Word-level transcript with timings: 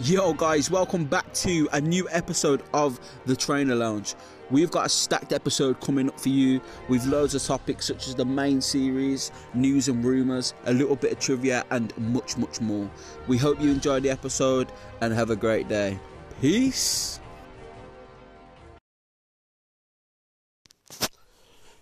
Yo, 0.00 0.34
guys, 0.34 0.70
welcome 0.70 1.06
back 1.06 1.32
to 1.32 1.70
a 1.72 1.80
new 1.80 2.06
episode 2.10 2.62
of 2.74 3.00
the 3.24 3.34
Trainer 3.34 3.74
Lounge. 3.74 4.14
We've 4.50 4.70
got 4.70 4.84
a 4.84 4.88
stacked 4.90 5.32
episode 5.32 5.80
coming 5.80 6.08
up 6.10 6.20
for 6.20 6.28
you 6.28 6.60
with 6.90 7.06
loads 7.06 7.34
of 7.34 7.42
topics 7.42 7.86
such 7.86 8.06
as 8.06 8.14
the 8.14 8.24
main 8.26 8.60
series, 8.60 9.32
news 9.54 9.88
and 9.88 10.04
rumours, 10.04 10.52
a 10.66 10.74
little 10.74 10.96
bit 10.96 11.12
of 11.12 11.18
trivia, 11.18 11.64
and 11.70 11.96
much, 11.96 12.36
much 12.36 12.60
more. 12.60 12.90
We 13.26 13.38
hope 13.38 13.58
you 13.58 13.70
enjoy 13.70 14.00
the 14.00 14.10
episode 14.10 14.70
and 15.00 15.14
have 15.14 15.30
a 15.30 15.36
great 15.36 15.66
day. 15.66 15.98
Peace. 16.42 17.18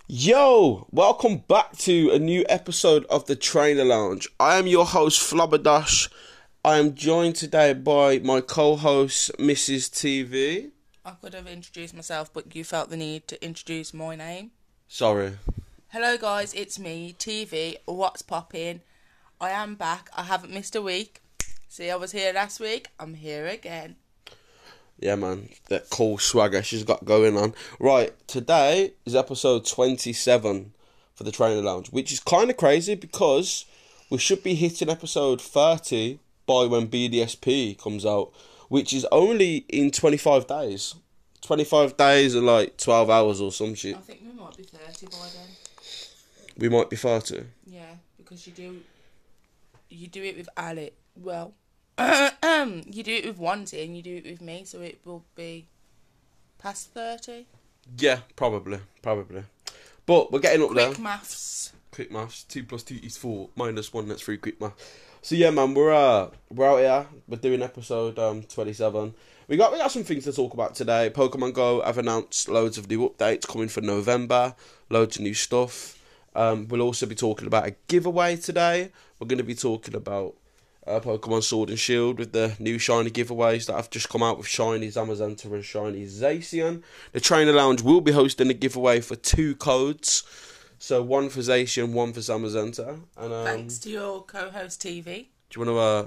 Yo, 0.06 0.86
welcome 0.92 1.38
back 1.48 1.76
to 1.78 2.10
a 2.10 2.18
new 2.20 2.44
episode 2.48 3.06
of 3.06 3.26
the 3.26 3.34
Trainer 3.34 3.84
Lounge. 3.84 4.28
I 4.38 4.56
am 4.56 4.68
your 4.68 4.84
host, 4.86 5.20
Flabberdash. 5.20 6.08
I 6.66 6.78
am 6.78 6.94
joined 6.94 7.36
today 7.36 7.74
by 7.74 8.20
my 8.20 8.40
co 8.40 8.76
host, 8.76 9.30
Mrs. 9.38 9.90
TV. 9.90 10.70
I 11.04 11.10
could 11.10 11.34
have 11.34 11.46
introduced 11.46 11.92
myself, 11.92 12.32
but 12.32 12.56
you 12.56 12.64
felt 12.64 12.88
the 12.88 12.96
need 12.96 13.28
to 13.28 13.44
introduce 13.44 13.92
my 13.92 14.16
name. 14.16 14.52
Sorry. 14.88 15.34
Hello, 15.88 16.16
guys, 16.16 16.54
it's 16.54 16.78
me, 16.78 17.14
TV. 17.18 17.76
What's 17.84 18.22
popping? 18.22 18.80
I 19.38 19.50
am 19.50 19.74
back. 19.74 20.08
I 20.16 20.22
haven't 20.22 20.54
missed 20.54 20.74
a 20.74 20.80
week. 20.80 21.20
See, 21.68 21.90
I 21.90 21.96
was 21.96 22.12
here 22.12 22.32
last 22.32 22.60
week. 22.60 22.88
I'm 22.98 23.12
here 23.12 23.46
again. 23.46 23.96
Yeah, 24.98 25.16
man, 25.16 25.50
that 25.68 25.90
cool 25.90 26.16
swagger 26.16 26.62
she's 26.62 26.82
got 26.82 27.04
going 27.04 27.36
on. 27.36 27.52
Right, 27.78 28.14
today 28.26 28.94
is 29.04 29.14
episode 29.14 29.66
27 29.66 30.72
for 31.14 31.24
the 31.24 31.30
Trainer 31.30 31.60
Lounge, 31.60 31.88
which 31.88 32.10
is 32.10 32.20
kind 32.20 32.48
of 32.48 32.56
crazy 32.56 32.94
because 32.94 33.66
we 34.08 34.16
should 34.16 34.42
be 34.42 34.54
hitting 34.54 34.88
episode 34.88 35.42
30 35.42 36.20
by 36.46 36.64
when 36.66 36.88
BDSP 36.88 37.78
comes 37.78 38.04
out, 38.06 38.32
which 38.68 38.92
is 38.92 39.06
only 39.12 39.64
in 39.68 39.90
25 39.90 40.46
days. 40.46 40.94
25 41.42 41.96
days 41.96 42.34
and 42.34 42.46
like 42.46 42.76
12 42.78 43.10
hours 43.10 43.40
or 43.40 43.52
some 43.52 43.74
shit. 43.74 43.96
I 43.96 44.00
think 44.00 44.20
we 44.24 44.32
might 44.32 44.56
be 44.56 44.62
30 44.62 45.06
by 45.06 45.28
then. 45.34 45.48
We 46.56 46.68
might 46.68 46.88
be 46.88 46.96
30. 46.96 47.44
Yeah, 47.66 47.82
because 48.16 48.46
you 48.46 48.52
do 48.52 48.80
you 49.90 50.06
do 50.08 50.22
it 50.22 50.36
with 50.36 50.48
Ali. 50.56 50.92
Well, 51.16 51.52
you 51.98 53.02
do 53.02 53.14
it 53.14 53.26
with 53.26 53.38
Wanty 53.38 53.84
and 53.84 53.96
you 53.96 54.02
do 54.02 54.16
it 54.16 54.24
with 54.24 54.40
me, 54.40 54.64
so 54.64 54.80
it 54.80 54.98
will 55.04 55.24
be 55.36 55.66
past 56.58 56.90
30. 56.94 57.46
Yeah, 57.98 58.20
probably, 58.36 58.78
probably. 59.02 59.44
But 60.06 60.32
we're 60.32 60.40
getting 60.40 60.62
up 60.62 60.70
Quick 60.70 60.94
there. 60.94 61.02
maths. 61.02 61.72
Quick 61.90 62.10
maths. 62.10 62.44
Two 62.44 62.64
plus 62.64 62.82
two 62.82 62.98
is 63.02 63.16
four. 63.16 63.50
Minus 63.54 63.92
one. 63.92 64.08
That's 64.08 64.22
three. 64.22 64.38
Quick 64.38 64.60
math. 64.60 64.74
So 65.24 65.36
yeah, 65.36 65.48
man, 65.48 65.72
we're 65.72 65.90
uh 65.90 66.28
we're 66.50 66.68
out 66.68 66.80
here. 66.80 67.06
We're 67.26 67.38
doing 67.38 67.62
episode 67.62 68.18
um 68.18 68.42
twenty 68.42 68.74
seven. 68.74 69.14
We 69.48 69.56
got 69.56 69.72
we 69.72 69.78
got 69.78 69.90
some 69.90 70.04
things 70.04 70.24
to 70.24 70.34
talk 70.34 70.52
about 70.52 70.74
today. 70.74 71.08
Pokemon 71.08 71.54
Go 71.54 71.80
have 71.80 71.96
announced 71.96 72.46
loads 72.50 72.76
of 72.76 72.90
new 72.90 73.08
updates 73.08 73.48
coming 73.48 73.68
for 73.68 73.80
November. 73.80 74.54
Loads 74.90 75.16
of 75.16 75.22
new 75.22 75.32
stuff. 75.32 75.98
Um, 76.34 76.68
we'll 76.68 76.82
also 76.82 77.06
be 77.06 77.14
talking 77.14 77.46
about 77.46 77.66
a 77.66 77.74
giveaway 77.88 78.36
today. 78.36 78.92
We're 79.18 79.26
going 79.26 79.38
to 79.38 79.44
be 79.44 79.54
talking 79.54 79.94
about 79.94 80.34
uh, 80.86 81.00
Pokemon 81.00 81.42
Sword 81.42 81.70
and 81.70 81.78
Shield 81.78 82.18
with 82.18 82.32
the 82.32 82.54
new 82.58 82.78
shiny 82.78 83.10
giveaways 83.10 83.64
that 83.64 83.76
have 83.76 83.88
just 83.88 84.10
come 84.10 84.22
out 84.22 84.36
with 84.36 84.46
shiny 84.46 84.88
Zamazenta 84.88 85.46
and 85.46 85.64
shiny 85.64 86.04
Zacian. 86.04 86.82
The 87.12 87.20
Trainer 87.20 87.52
Lounge 87.52 87.80
will 87.80 88.02
be 88.02 88.12
hosting 88.12 88.50
a 88.50 88.54
giveaway 88.54 89.00
for 89.00 89.16
two 89.16 89.56
codes. 89.56 90.22
So 90.84 91.02
one 91.02 91.30
for 91.30 91.40
Zacian, 91.40 91.94
one 91.94 92.12
for 92.12 92.20
Zamazenta. 92.20 93.00
And 93.16 93.32
um, 93.32 93.44
Thanks 93.46 93.78
to 93.78 93.88
your 93.88 94.22
co-host 94.22 94.82
TV. 94.82 95.28
do 95.48 95.60
you 95.60 95.64
want 95.64 95.70
to? 95.70 95.78
Uh, 95.78 96.04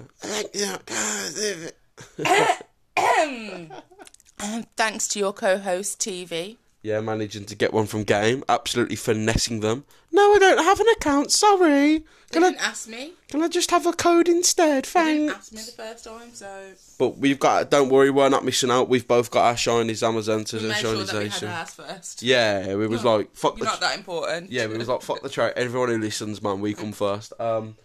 Um, 4.40 4.66
thanks 4.78 5.08
to 5.08 5.18
your 5.18 5.34
co-host 5.34 6.00
TV. 6.00 6.58
Yeah, 6.88 7.02
managing 7.02 7.44
to 7.44 7.56
get 7.56 7.74
one 7.74 7.86
from 7.86 8.04
Game, 8.04 8.46
absolutely 8.48 8.96
finessing 8.96 9.60
them. 9.60 9.84
No, 10.10 10.34
I 10.34 10.40
don't 10.40 10.64
have 10.64 10.80
an 10.80 10.88
account. 10.96 11.34
Sorry. 11.34 12.06
Can 12.32 12.44
I? 12.44 12.52
didn't 12.52 12.66
ask 12.66 12.88
me. 12.88 13.12
Can 13.28 13.44
I 13.44 13.50
just 13.50 13.72
have 13.72 13.86
a 13.86 13.92
code 13.92 14.30
instead? 14.30 14.86
They 14.86 15.04
didn't 15.04 15.28
Thanks. 15.28 15.34
ask 15.34 15.52
me 15.52 15.62
the 15.64 15.84
first 15.84 16.06
time, 16.06 16.34
so 16.34 16.72
But 16.98 17.18
we've 17.18 17.40
got. 17.40 17.70
Don't 17.70 17.90
worry, 17.90 18.10
we're 18.10 18.30
not 18.30 18.46
missing 18.46 18.72
out. 18.72 18.88
We've 18.88 19.06
both 19.08 19.30
got 19.32 19.48
our 19.48 19.58
shiny 19.58 19.94
Zamazentas 19.94 20.54
we 20.54 20.60
and 20.60 20.68
made 20.70 20.78
sure 20.78 21.04
that 21.04 21.14
we 21.14 21.28
had 21.28 21.44
ours 21.44 21.72
first. 21.72 22.24
Yeah, 22.24 22.60
it 22.60 22.76
was 22.76 23.04
like 23.04 23.36
fuck 23.36 23.58
You're 23.58 23.66
the. 23.66 23.72
not 23.72 23.82
that 23.82 23.98
important. 23.98 24.50
Yeah, 24.50 24.68
we 24.68 24.78
was 24.78 24.88
like 24.88 25.02
fuck 25.02 25.22
the 25.22 25.30
track. 25.30 25.54
Everyone 25.58 25.90
who 25.90 25.98
listens, 25.98 26.42
man, 26.42 26.62
we 26.62 26.74
come 26.74 26.94
first. 26.94 27.34
Um, 27.38 27.76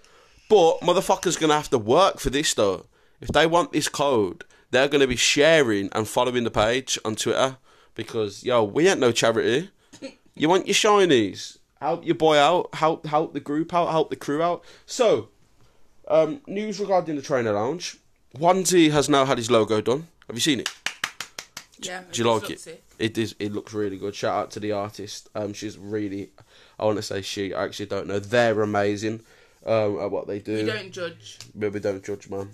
but 0.48 0.78
motherfuckers 0.80 1.40
gonna 1.40 1.54
have 1.54 1.70
to 1.70 1.78
work 1.78 2.20
for 2.20 2.30
this 2.30 2.54
though. 2.54 2.86
If 3.20 3.28
they 3.30 3.48
want 3.48 3.72
this 3.72 3.88
code, 3.88 4.44
they're 4.70 4.88
gonna 4.88 5.08
be 5.08 5.16
sharing 5.16 5.88
and 5.90 6.06
following 6.06 6.44
the 6.44 6.52
page 6.52 7.00
on 7.04 7.16
Twitter 7.16 7.56
because 7.94 8.44
yo, 8.44 8.64
we 8.64 8.88
ain't 8.88 9.00
no 9.00 9.12
charity. 9.12 9.70
You 10.34 10.48
want 10.48 10.66
your 10.66 10.74
shinies? 10.74 11.58
Help 11.80 12.06
your 12.06 12.14
boy 12.14 12.38
out. 12.38 12.74
Help 12.74 13.06
help 13.06 13.34
the 13.34 13.40
group 13.40 13.74
out. 13.74 13.90
Help 13.90 14.10
the 14.10 14.16
crew 14.16 14.42
out. 14.42 14.64
So, 14.86 15.28
um, 16.08 16.40
news 16.46 16.80
regarding 16.80 17.16
the 17.16 17.22
trainer 17.22 17.52
lounge. 17.52 17.98
Onesie 18.38 18.90
has 18.90 19.08
now 19.08 19.24
had 19.24 19.36
his 19.36 19.50
logo 19.50 19.80
done. 19.80 20.08
Have 20.26 20.36
you 20.36 20.40
seen 20.40 20.60
it? 20.60 20.70
Yeah. 21.80 22.02
Do 22.10 22.22
you 22.22 22.30
like 22.30 22.48
looks 22.48 22.66
it? 22.66 22.84
It 22.98 23.18
is. 23.18 23.34
It 23.38 23.52
looks 23.52 23.74
really 23.74 23.98
good. 23.98 24.14
Shout 24.14 24.34
out 24.34 24.50
to 24.52 24.60
the 24.60 24.72
artist. 24.72 25.28
Um, 25.34 25.52
she's 25.52 25.76
really. 25.76 26.30
I 26.78 26.84
want 26.84 26.96
to 26.96 27.02
say 27.02 27.20
she. 27.20 27.52
I 27.52 27.64
actually 27.64 27.86
don't 27.86 28.06
know. 28.06 28.18
They're 28.18 28.62
amazing. 28.62 29.22
Um, 29.66 30.00
at 30.00 30.10
what 30.10 30.26
they 30.26 30.38
do. 30.38 30.56
You 30.56 30.66
don't 30.66 30.90
judge. 30.90 31.38
But 31.54 31.72
we 31.72 31.80
don't 31.80 32.02
judge, 32.02 32.28
man. 32.28 32.50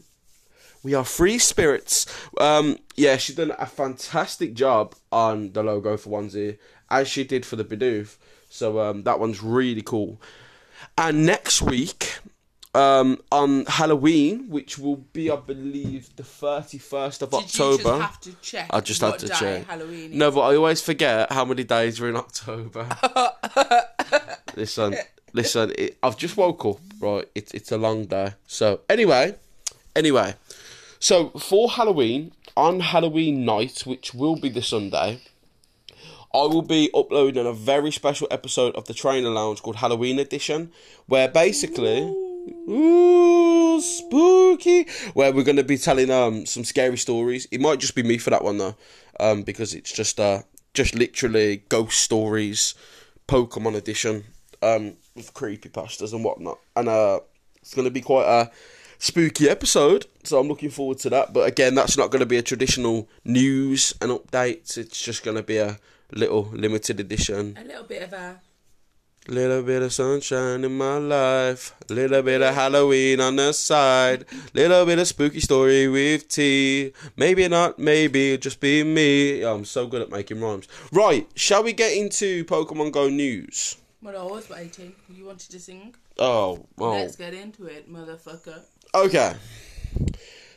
We 0.82 0.94
are 0.94 1.04
free 1.04 1.38
spirits. 1.38 2.06
Um, 2.40 2.78
yeah, 2.96 3.16
she's 3.16 3.36
done 3.36 3.52
a 3.58 3.66
fantastic 3.66 4.54
job 4.54 4.94
on 5.10 5.52
the 5.52 5.62
logo 5.62 5.96
for 5.96 6.10
Onesie, 6.10 6.58
as 6.90 7.08
she 7.08 7.24
did 7.24 7.44
for 7.44 7.56
the 7.56 7.64
Bidoof. 7.64 8.16
So 8.48 8.80
um, 8.80 9.02
that 9.02 9.20
one's 9.20 9.42
really 9.42 9.82
cool. 9.82 10.20
And 10.96 11.26
next 11.26 11.60
week, 11.60 12.18
um, 12.74 13.18
on 13.32 13.64
Halloween, 13.66 14.48
which 14.48 14.78
will 14.78 14.96
be, 14.96 15.30
I 15.30 15.36
believe, 15.36 16.14
the 16.16 16.22
thirty 16.22 16.78
first 16.78 17.22
of 17.22 17.30
Did 17.30 17.40
October. 17.40 17.72
you 17.72 17.78
just 17.84 18.00
have 18.00 18.20
to 18.20 18.32
check? 18.40 18.66
I 18.70 18.80
just 18.80 19.00
had 19.00 19.18
to 19.18 19.28
check. 19.28 19.66
Halloween. 19.66 20.12
Is? 20.12 20.16
No, 20.16 20.30
but 20.30 20.40
I 20.42 20.56
always 20.56 20.80
forget 20.80 21.32
how 21.32 21.44
many 21.44 21.64
days 21.64 22.00
are 22.00 22.08
in 22.08 22.16
October. 22.16 22.86
listen, 24.56 24.94
listen. 25.32 25.72
It, 25.76 25.98
I've 26.02 26.16
just 26.16 26.36
woke 26.36 26.64
up. 26.64 26.78
Right, 27.00 27.28
it's 27.34 27.52
it's 27.52 27.72
a 27.72 27.78
long 27.78 28.06
day. 28.06 28.34
So 28.46 28.80
anyway, 28.88 29.34
anyway, 29.96 30.34
so 31.00 31.30
for 31.30 31.70
Halloween 31.70 32.32
on 32.56 32.80
Halloween 32.80 33.44
night, 33.44 33.82
which 33.86 34.14
will 34.14 34.36
be 34.36 34.48
the 34.48 34.62
Sunday, 34.62 35.20
I 36.34 36.42
will 36.42 36.62
be 36.62 36.90
uploading 36.94 37.46
a 37.46 37.52
very 37.52 37.90
special 37.90 38.28
episode 38.30 38.74
of 38.76 38.86
the 38.86 38.94
Trainer 38.94 39.30
Lounge 39.30 39.62
called 39.62 39.76
Halloween 39.76 40.18
Edition, 40.18 40.72
where 41.06 41.28
basically. 41.28 42.14
Ooh, 42.68 43.78
spooky! 43.80 44.86
Where 45.12 45.32
we're 45.32 45.44
going 45.44 45.56
to 45.56 45.64
be 45.64 45.76
telling 45.76 46.10
um 46.10 46.46
some 46.46 46.64
scary 46.64 46.96
stories. 46.96 47.46
It 47.50 47.60
might 47.60 47.78
just 47.78 47.94
be 47.94 48.02
me 48.02 48.16
for 48.16 48.30
that 48.30 48.42
one 48.42 48.56
though, 48.56 48.74
um 49.20 49.42
because 49.42 49.74
it's 49.74 49.92
just 49.92 50.18
uh 50.18 50.42
just 50.72 50.94
literally 50.94 51.58
ghost 51.68 51.98
stories, 51.98 52.74
Pokemon 53.26 53.76
edition, 53.76 54.24
um 54.62 54.96
with 55.14 55.34
creepy 55.34 55.68
pastas 55.68 56.14
and 56.14 56.24
whatnot, 56.24 56.58
and 56.74 56.88
uh 56.88 57.20
it's 57.60 57.74
going 57.74 57.84
to 57.84 57.90
be 57.90 58.00
quite 58.00 58.24
a 58.24 58.50
spooky 58.98 59.48
episode. 59.48 60.06
So 60.24 60.38
I'm 60.38 60.48
looking 60.48 60.70
forward 60.70 60.98
to 61.00 61.10
that. 61.10 61.32
But 61.32 61.48
again, 61.48 61.74
that's 61.74 61.96
not 61.96 62.10
going 62.10 62.20
to 62.20 62.26
be 62.26 62.36
a 62.36 62.42
traditional 62.42 63.08
news 63.24 63.94
and 64.00 64.10
updates. 64.10 64.76
It's 64.76 65.02
just 65.02 65.24
going 65.24 65.36
to 65.36 65.42
be 65.42 65.58
a 65.58 65.78
little 66.12 66.50
limited 66.52 67.00
edition. 67.00 67.58
A 67.60 67.64
little 67.64 67.84
bit 67.84 68.02
of 68.02 68.12
a. 68.12 68.40
Little 69.30 69.62
bit 69.62 69.82
of 69.82 69.92
sunshine 69.92 70.64
in 70.64 70.78
my 70.78 70.96
life, 70.96 71.74
little 71.90 72.22
bit 72.22 72.40
of 72.40 72.54
Halloween 72.54 73.20
on 73.20 73.36
the 73.36 73.52
side, 73.52 74.24
little 74.54 74.86
bit 74.86 74.98
of 74.98 75.06
spooky 75.06 75.40
story 75.40 75.86
with 75.86 76.28
tea. 76.28 76.94
Maybe 77.14 77.46
not, 77.46 77.78
maybe 77.78 78.32
it'll 78.32 78.40
just 78.40 78.58
be 78.58 78.82
me. 78.84 79.44
Oh, 79.44 79.56
I'm 79.56 79.66
so 79.66 79.86
good 79.86 80.00
at 80.00 80.08
making 80.08 80.40
rhymes. 80.40 80.66
Right, 80.92 81.28
shall 81.34 81.62
we 81.62 81.74
get 81.74 81.94
into 81.94 82.46
Pokemon 82.46 82.92
Go 82.92 83.10
news? 83.10 83.76
Well, 84.00 84.18
I 84.18 84.24
was 84.32 84.48
waiting. 84.48 84.94
You 85.10 85.26
wanted 85.26 85.50
to 85.50 85.60
sing? 85.60 85.94
Oh, 86.18 86.64
well. 86.78 86.92
Let's 86.92 87.16
get 87.16 87.34
into 87.34 87.66
it, 87.66 87.92
motherfucker. 87.92 88.62
Okay. 88.94 89.34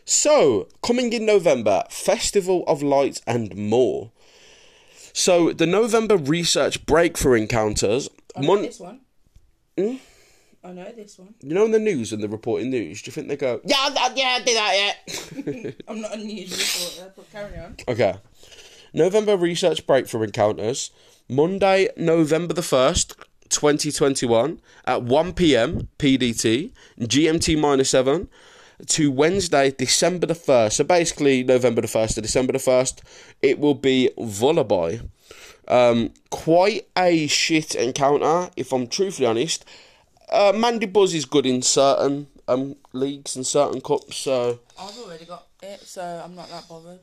So, 0.06 0.68
coming 0.84 1.14
in 1.14 1.26
November, 1.26 1.84
Festival 1.90 2.64
of 2.68 2.82
Light 2.82 3.22
and 3.28 3.56
more. 3.56 4.12
So, 5.14 5.54
the 5.54 5.66
November 5.66 6.18
research 6.18 6.86
breakthrough 6.86 7.42
encounters. 7.42 8.10
I 8.36 8.42
know 8.42 8.48
Mon- 8.48 8.62
this 8.64 8.80
one. 8.80 9.02
Hmm? 9.78 9.96
I 10.64 10.74
know 10.74 10.92
this 10.92 11.18
one. 11.18 11.34
you 11.42 11.56
know, 11.56 11.66
in 11.66 11.72
the 11.72 11.80
news 11.80 12.14
and 12.14 12.22
the 12.22 12.30
reporting 12.30 12.70
news, 12.70 13.02
do 13.02 13.10
you 13.10 13.14
think 13.14 13.28
they 13.28 13.36
go, 13.36 13.62
yeah, 13.66 13.90
yeah, 14.16 14.38
I 14.40 14.44
did 14.44 14.58
that, 14.58 14.96
yeah? 15.06 15.72
I'm 15.88 16.02
not 16.02 16.14
a 16.14 16.18
news 16.18 16.52
reporter, 16.52 17.14
but 17.16 17.32
carry 17.32 17.58
on. 17.58 17.76
Okay. 17.88 18.16
November 18.94 19.38
research 19.38 19.88
breakthrough 19.88 20.24
encounters. 20.24 20.92
Monday, 21.30 21.90
November 21.98 22.54
the 22.54 22.62
1st, 22.62 23.16
2021, 23.52 24.60
at 24.86 25.04
1 25.04 25.34
pm 25.34 25.88
PDT, 26.00 26.72
GMT 27.00 27.60
minus 27.60 27.90
7. 27.92 28.28
to 28.88 29.12
Wednesday, 29.12 29.70
December 29.70 30.26
the 30.26 30.34
1st. 30.34 30.72
So 30.74 30.84
basically, 30.84 31.44
November 31.44 31.82
the 31.82 31.88
1st 31.88 32.16
to 32.16 32.22
December 32.22 32.54
the 32.54 32.58
1st, 32.60 33.02
it 33.44 33.60
will 33.60 33.76
be 33.76 34.10
Vullaby. 34.18 35.08
Um, 35.68 36.12
quite 36.32 36.88
a 36.98 37.28
shit 37.28 37.76
encounter, 37.76 38.50
if 38.58 38.74
I'm 38.74 38.88
truthfully 38.88 39.28
honest. 39.28 39.66
Uh, 40.32 40.52
Mandibuzz 40.54 41.14
is 41.14 41.26
good 41.26 41.46
in 41.46 41.62
certain 41.62 42.26
um, 42.48 42.76
leagues 42.92 43.36
and 43.36 43.46
certain 43.46 43.82
cups, 43.82 44.18
so 44.18 44.60
I've 44.80 44.98
already 44.98 45.26
got 45.26 45.46
it, 45.62 45.82
so 45.82 46.02
I'm 46.02 46.34
not 46.36 46.50
that 46.50 46.68
bothered. 46.68 47.00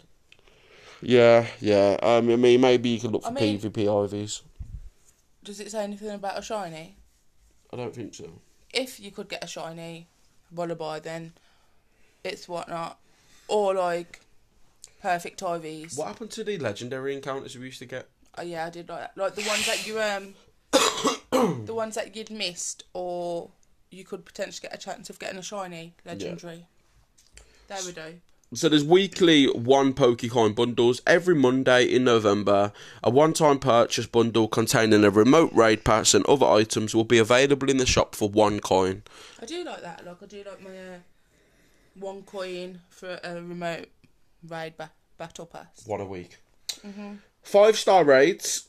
yeah, 1.01 1.47
yeah. 1.61 1.97
Um, 2.03 2.29
I 2.29 2.35
mean, 2.37 2.61
maybe 2.61 2.89
you 2.89 2.99
can 2.99 3.13
look 3.13 3.23
for 3.23 3.29
I 3.29 3.33
mean- 3.33 3.61
PvP 3.61 3.85
IVs. 3.87 4.43
Does 5.49 5.61
it 5.61 5.71
say 5.71 5.83
anything 5.83 6.11
about 6.11 6.39
a 6.39 6.43
shiny? 6.43 6.95
I 7.73 7.77
don't 7.77 7.95
think 7.95 8.15
so. 8.15 8.29
If 8.75 9.01
you 9.01 9.11
could 9.11 9.31
get 9.31 9.43
a 9.43 9.47
shiny 9.47 10.07
Vullaby, 10.55 11.03
then 11.03 11.33
it's 12.23 12.47
whatnot. 12.47 12.99
Or 13.49 13.73
like 13.73 14.21
perfect 15.01 15.41
IVs. 15.41 15.97
What 15.97 16.09
happened 16.09 16.33
to 16.33 16.45
the 16.45 16.59
legendary 16.59 17.15
encounters 17.15 17.57
we 17.57 17.65
used 17.65 17.79
to 17.79 17.87
get? 17.87 18.11
Oh 18.37 18.43
yeah, 18.43 18.67
I 18.67 18.69
did 18.69 18.91
like 18.91 19.01
that. 19.01 19.17
Like 19.17 19.37
the 19.37 19.49
ones 19.49 19.65
that 19.65 19.87
you 19.87 19.99
um, 19.99 20.35
the 21.65 21.73
ones 21.73 21.95
that 21.95 22.15
you'd 22.15 22.31
missed, 22.31 22.85
or 22.93 23.49
you 23.91 24.05
could 24.05 24.27
potentially 24.27 24.69
get 24.69 24.79
a 24.79 24.85
chance 24.85 25.09
of 25.09 25.19
getting 25.19 25.39
a 25.39 25.43
shiny 25.43 25.95
legendary. 26.05 26.67
There 27.69 27.79
we 27.87 27.93
go. 27.93 28.13
So 28.55 28.69
there's 28.71 28.85
weekly 28.85 29.45
one 29.47 29.93
Pokecoin 29.93 30.55
bundles 30.55 31.03
every 31.07 31.35
Monday 31.35 31.85
in 31.85 32.05
November. 32.05 32.73
A 33.05 33.11
one-time 33.11 33.59
purchase 33.59 34.07
bundle 34.07 34.49
containing 34.49 35.05
a 35.05 35.11
remote 35.11 35.53
raid 35.53 35.85
pass 35.85 36.15
and 36.15 36.25
other 36.27 36.47
items 36.47 36.95
will 36.95 37.05
be 37.05 37.19
available 37.19 37.69
in 37.69 37.77
the 37.77 37.85
shop 37.85 38.15
for 38.15 38.29
one 38.29 38.61
coin. 38.61 39.03
I 39.43 39.45
do 39.45 39.63
like 39.65 39.83
that. 39.83 40.07
Like 40.07 40.23
I 40.23 40.27
do 40.27 40.45
like 40.45 40.63
my 40.63 40.71
uh, 40.71 40.99
one 41.95 42.23
coin 42.23 42.81
for 42.89 43.21
a 43.23 43.35
remote 43.35 43.89
raid 44.49 44.79
ba- 44.79 44.93
battle 45.19 45.45
pass. 45.45 45.83
What 45.85 46.01
a 46.01 46.07
week. 46.07 46.39
Five-star 47.43 48.05
raids. 48.05 48.69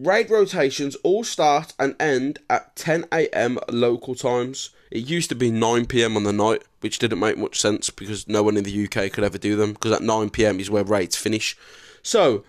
Raid 0.00 0.30
rotations 0.30 0.94
all 1.02 1.24
start 1.24 1.74
and 1.78 1.96
end 2.00 2.38
at 2.48 2.76
10 2.76 3.06
a.m. 3.12 3.58
local 3.68 4.14
times. 4.14 4.70
It 4.90 5.08
used 5.08 5.28
to 5.30 5.34
be 5.34 5.50
9 5.50 5.86
p.m. 5.86 6.16
on 6.16 6.24
the 6.24 6.32
night, 6.32 6.62
which 6.80 6.98
didn't 6.98 7.18
make 7.18 7.36
much 7.36 7.60
sense 7.60 7.90
because 7.90 8.26
no 8.28 8.42
one 8.42 8.56
in 8.56 8.64
the 8.64 8.84
UK 8.84 9.12
could 9.12 9.24
ever 9.24 9.38
do 9.38 9.56
them 9.56 9.72
because 9.72 9.92
at 9.92 10.02
9 10.02 10.30
p.m. 10.30 10.60
is 10.60 10.70
where 10.70 10.84
raids 10.84 11.16
finish. 11.16 11.56
So, 12.02 12.44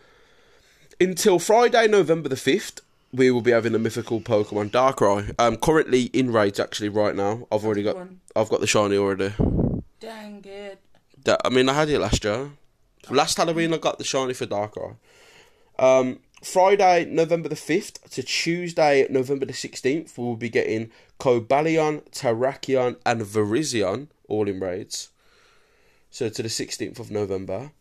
until 1.00 1.40
Friday, 1.40 1.88
November 1.88 2.30
the 2.30 2.36
5th, 2.36 2.82
we 3.12 3.32
will 3.32 3.42
be 3.42 3.52
having 3.52 3.74
the 3.74 3.80
mythical 3.80 4.22
Pokemon 4.22 4.72
Darkrai. 4.72 5.34
Um, 5.40 5.58
currently 5.58 6.04
in 6.14 6.32
raids 6.32 6.60
actually 6.60 6.90
right 6.90 7.16
now. 7.16 7.48
I've 7.52 7.66
already 7.66 7.84
got 7.84 7.96
One. 7.96 8.22
I've 8.36 8.50
got 8.50 8.62
the 8.62 8.68
shiny 8.68 8.98
already. 8.98 9.34
Dang 10.00 10.44
it. 10.46 10.80
I 11.44 11.50
mean, 11.50 11.68
I 11.68 11.74
had 11.74 11.90
it 11.90 12.00
last 12.00 12.24
year. 12.24 12.52
Last 13.10 13.38
Halloween, 13.38 13.74
I 13.74 13.78
got 13.78 13.98
the 13.98 14.04
shiny 14.04 14.34
for 14.34 14.46
Darkrai. 14.46 14.96
Um, 15.80 16.20
Friday, 16.42 17.06
November 17.06 17.50
the 17.50 17.56
5th 17.56 18.10
to 18.12 18.24
Tuesday, 18.24 19.06
November 19.10 19.46
the 19.46 19.54
16th, 19.54 20.18
we 20.18 20.24
will 20.24 20.38
be 20.38 20.50
getting 20.50 20.90
Cobalion, 21.20 22.10
Terrakion, 22.12 22.96
and 23.06 23.22
Virizion 23.22 24.08
all 24.28 24.48
in 24.48 24.60
raids. 24.60 25.10
So 26.10 26.30
to 26.30 26.42
the 26.42 26.50
16th 26.50 27.00
of 27.00 27.12
November. 27.12 27.72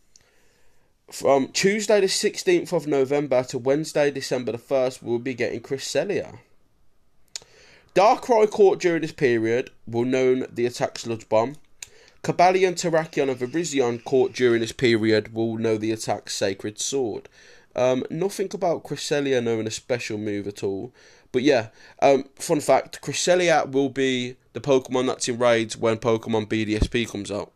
From 1.10 1.48
Tuesday 1.48 2.00
the 2.00 2.06
16th 2.06 2.72
of 2.72 2.86
November 2.86 3.44
to 3.44 3.58
Wednesday, 3.58 4.10
December 4.10 4.52
the 4.52 4.58
1st, 4.58 5.02
we'll 5.02 5.18
be 5.18 5.34
getting 5.34 5.60
Cresselia. 5.60 6.38
Darkrai 7.94 8.50
caught 8.50 8.80
during 8.80 9.02
this 9.02 9.12
period 9.12 9.70
will 9.86 10.04
known 10.04 10.46
the 10.52 10.66
attack 10.66 10.98
Sludge 10.98 11.28
Bomb. 11.28 11.56
Cobalion, 12.22 12.74
Terrakion, 12.74 13.30
and 13.30 13.38
Virizion 13.38 14.04
caught 14.04 14.34
during 14.34 14.60
this 14.60 14.72
period 14.72 15.32
will 15.32 15.56
know 15.56 15.78
the 15.78 15.92
attack 15.92 16.28
Sacred 16.28 16.78
Sword. 16.78 17.28
Um, 17.78 18.04
nothing 18.10 18.50
about 18.52 18.82
Cresselia 18.82 19.42
knowing 19.42 19.66
a 19.66 19.70
special 19.70 20.18
move 20.18 20.48
at 20.48 20.64
all. 20.64 20.92
But 21.30 21.42
yeah, 21.42 21.68
um, 22.02 22.24
fun 22.34 22.60
fact 22.60 23.00
Cresselia 23.00 23.70
will 23.70 23.88
be 23.88 24.36
the 24.52 24.60
Pokemon 24.60 25.06
that's 25.06 25.28
in 25.28 25.38
raids 25.38 25.76
when 25.76 25.98
Pokemon 25.98 26.46
BDSP 26.46 27.08
comes 27.08 27.30
out. 27.30 27.52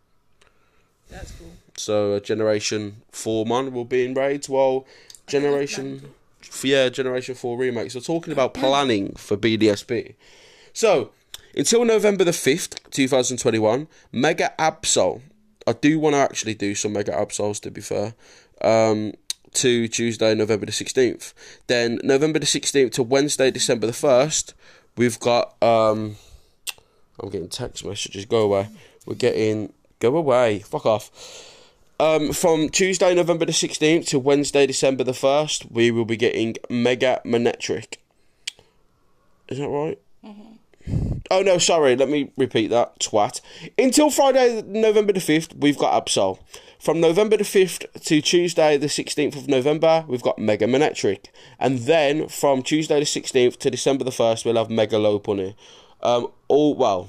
That's 1.10 1.32
cool. 1.32 1.48
So 1.76 2.14
uh, 2.14 2.20
Generation 2.20 3.02
4 3.10 3.46
Mon 3.46 3.72
will 3.72 3.84
be 3.84 4.04
in 4.04 4.14
raids 4.14 4.48
while 4.48 4.86
Generation 5.26 6.12
yeah, 6.62 6.88
Generation 6.88 7.34
4 7.34 7.56
remake. 7.56 7.90
So 7.90 8.00
talking 8.00 8.32
about 8.32 8.54
planning 8.54 9.14
for 9.14 9.36
BDSP. 9.36 10.14
So, 10.72 11.10
until 11.56 11.84
November 11.84 12.24
the 12.24 12.30
5th, 12.30 12.78
2021, 12.90 13.88
Mega 14.10 14.52
Absol. 14.58 15.20
I 15.66 15.72
do 15.72 15.98
want 15.98 16.14
to 16.14 16.18
actually 16.18 16.54
do 16.54 16.74
some 16.74 16.92
Mega 16.92 17.12
Absols 17.12 17.60
to 17.62 17.70
be 17.70 17.80
fair. 17.80 18.14
Um, 18.62 19.14
to 19.54 19.88
Tuesday, 19.88 20.34
November 20.34 20.66
the 20.66 20.72
16th. 20.72 21.32
Then 21.66 21.98
November 22.02 22.38
the 22.38 22.46
16th 22.46 22.92
to 22.92 23.02
Wednesday, 23.02 23.50
December 23.50 23.86
the 23.86 23.92
1st, 23.92 24.54
we've 24.96 25.18
got 25.18 25.62
um 25.62 26.16
I'm 27.20 27.28
getting 27.28 27.48
text 27.48 27.84
messages, 27.84 28.24
go 28.24 28.42
away. 28.42 28.68
We're 29.06 29.14
getting 29.14 29.72
go 30.00 30.16
away. 30.16 30.60
Fuck 30.60 30.86
off. 30.86 31.48
Um, 32.00 32.32
from 32.32 32.68
Tuesday, 32.68 33.14
November 33.14 33.44
the 33.44 33.52
16th 33.52 34.08
to 34.08 34.18
Wednesday, 34.18 34.66
December 34.66 35.04
the 35.04 35.12
1st, 35.12 35.70
we 35.70 35.92
will 35.92 36.04
be 36.04 36.16
getting 36.16 36.56
Mega 36.68 37.20
Manetric. 37.24 37.98
Is 39.48 39.58
that 39.58 39.68
right? 39.68 39.98
Oh 41.30 41.42
no, 41.42 41.58
sorry, 41.58 41.94
let 41.94 42.08
me 42.08 42.32
repeat 42.36 42.68
that. 42.68 42.98
Twat. 42.98 43.40
Until 43.78 44.10
Friday, 44.10 44.62
November 44.66 45.12
the 45.12 45.20
5th, 45.20 45.56
we've 45.56 45.78
got 45.78 46.04
Absol. 46.04 46.38
From 46.82 47.00
November 47.00 47.36
the 47.36 47.44
5th 47.44 47.92
to 48.06 48.20
Tuesday, 48.20 48.76
the 48.76 48.88
16th 48.88 49.36
of 49.36 49.46
November, 49.46 50.04
we've 50.08 50.20
got 50.20 50.40
Mega 50.40 50.66
Manetric. 50.66 51.26
And 51.60 51.78
then 51.78 52.26
from 52.26 52.60
Tuesday 52.60 52.98
the 52.98 53.06
16th 53.06 53.56
to 53.58 53.70
December 53.70 54.02
the 54.02 54.10
1st, 54.10 54.44
we'll 54.44 54.56
have 54.56 54.68
Mega 54.68 54.96
Lopunny. 54.96 55.54
Um, 56.02 56.32
all, 56.48 56.74
well, 56.74 57.08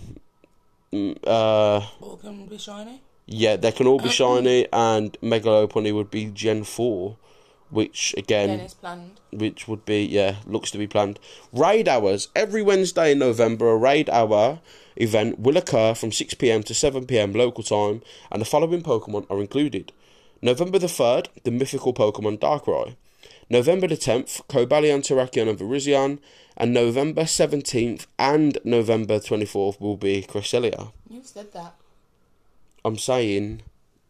mm, 0.91 1.17
uh, 1.25 1.87
All 2.01 2.17
can 2.17 2.45
be 2.45 2.59
shiny. 2.59 3.01
yeah, 3.25 3.55
they 3.55 3.71
can 3.71 3.87
all 3.87 3.97
be 3.97 4.09
shiny, 4.09 4.67
and 4.71 5.17
Mega 5.23 5.49
Lopunny 5.49 5.91
would 5.91 6.11
be 6.11 6.25
Gen 6.25 6.63
4, 6.65 7.17
which 7.71 8.13
again 8.15 8.49
Then 8.49 8.59
it's 8.59 8.75
planned. 8.75 9.19
which 9.31 9.67
would 9.67 9.85
be 9.85 10.05
yeah 10.05 10.35
looks 10.45 10.69
to 10.69 10.77
be 10.77 10.85
planned 10.85 11.17
raid 11.51 11.87
hours 11.87 12.27
every 12.35 12.61
wednesday 12.61 13.13
in 13.13 13.17
november 13.17 13.71
a 13.71 13.75
raid 13.75 14.11
hour 14.11 14.59
event 14.95 15.40
will 15.40 15.57
occur 15.57 15.94
from 15.94 16.12
6pm 16.12 16.63
to 16.66 16.74
7pm 16.74 17.36
local 17.36 17.63
time 17.63 18.01
and 18.31 18.42
the 18.42 18.45
following 18.45 18.81
pokemon 18.81 19.30
are 19.30 19.40
included. 19.40 19.92
November 20.42 20.80
the 20.80 20.88
3rd 20.88 21.28
the 21.44 21.52
mythical 21.52 21.94
pokemon 21.94 22.40
darkrai. 22.40 22.95
November 23.50 23.88
the 23.88 23.95
10th 23.95 24.45
cobalion 24.47 25.02
terrakion 25.02 25.50
and 25.50 25.59
virizion. 25.59 26.19
And 26.56 26.73
november 26.73 27.23
17th 27.23 28.06
and 28.19 28.57
november 28.64 29.19
24th 29.19 29.81
will 29.81 29.97
be 29.97 30.21
cresselia. 30.21 30.92
You've 31.09 31.26
said 31.26 31.52
that. 31.54 31.76
i'm 32.85 32.97
saying 32.97 33.64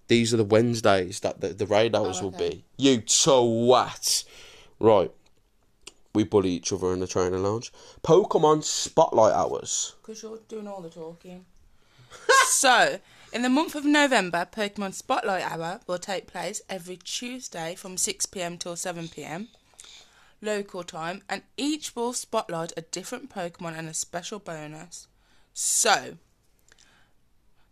these 0.08 0.34
are 0.34 0.38
the 0.38 0.44
wednesdays 0.44 1.22
that 1.22 1.40
the, 1.40 1.50
the 1.50 1.66
raid 1.66 1.96
hours 1.96 2.20
oh, 2.20 2.24
will 2.26 2.36
okay. 2.36 2.50
be 2.50 2.64
you 2.78 2.98
twat. 3.00 4.26
Right 4.80 5.12
we 6.14 6.24
bully 6.24 6.52
each 6.52 6.72
other 6.72 6.94
in 6.94 7.00
the 7.00 7.08
training 7.08 7.44
lounge. 7.44 7.72
Pokemon 8.04 8.64
Spotlight 8.64 9.34
Hours. 9.34 9.96
Because 10.02 10.22
you're 10.22 10.40
doing 10.48 10.68
all 10.68 10.82
the 10.82 10.90
talking. 10.90 11.46
so, 12.46 13.00
in 13.32 13.42
the 13.42 13.50
month 13.50 13.76
of 13.76 13.86
November, 13.86 14.48
Pokemon 14.52 14.94
Spotlight 14.94 15.44
Hour 15.44 15.80
will 15.88 15.98
take 15.98 16.28
place 16.28 16.62
every 16.70 16.98
Tuesday 16.98 17.76
from 17.76 17.96
6pm 17.96 18.60
till 18.60 18.76
7pm 18.76 19.48
local 20.44 20.84
time, 20.84 21.22
and 21.30 21.42
each 21.58 21.96
will 21.96 22.14
spotlight 22.14 22.74
a 22.78 22.82
different 22.82 23.34
Pokemon 23.34 23.78
and 23.78 23.88
a 23.88 23.94
special 23.94 24.40
bonus. 24.40 25.08
So, 25.54 26.18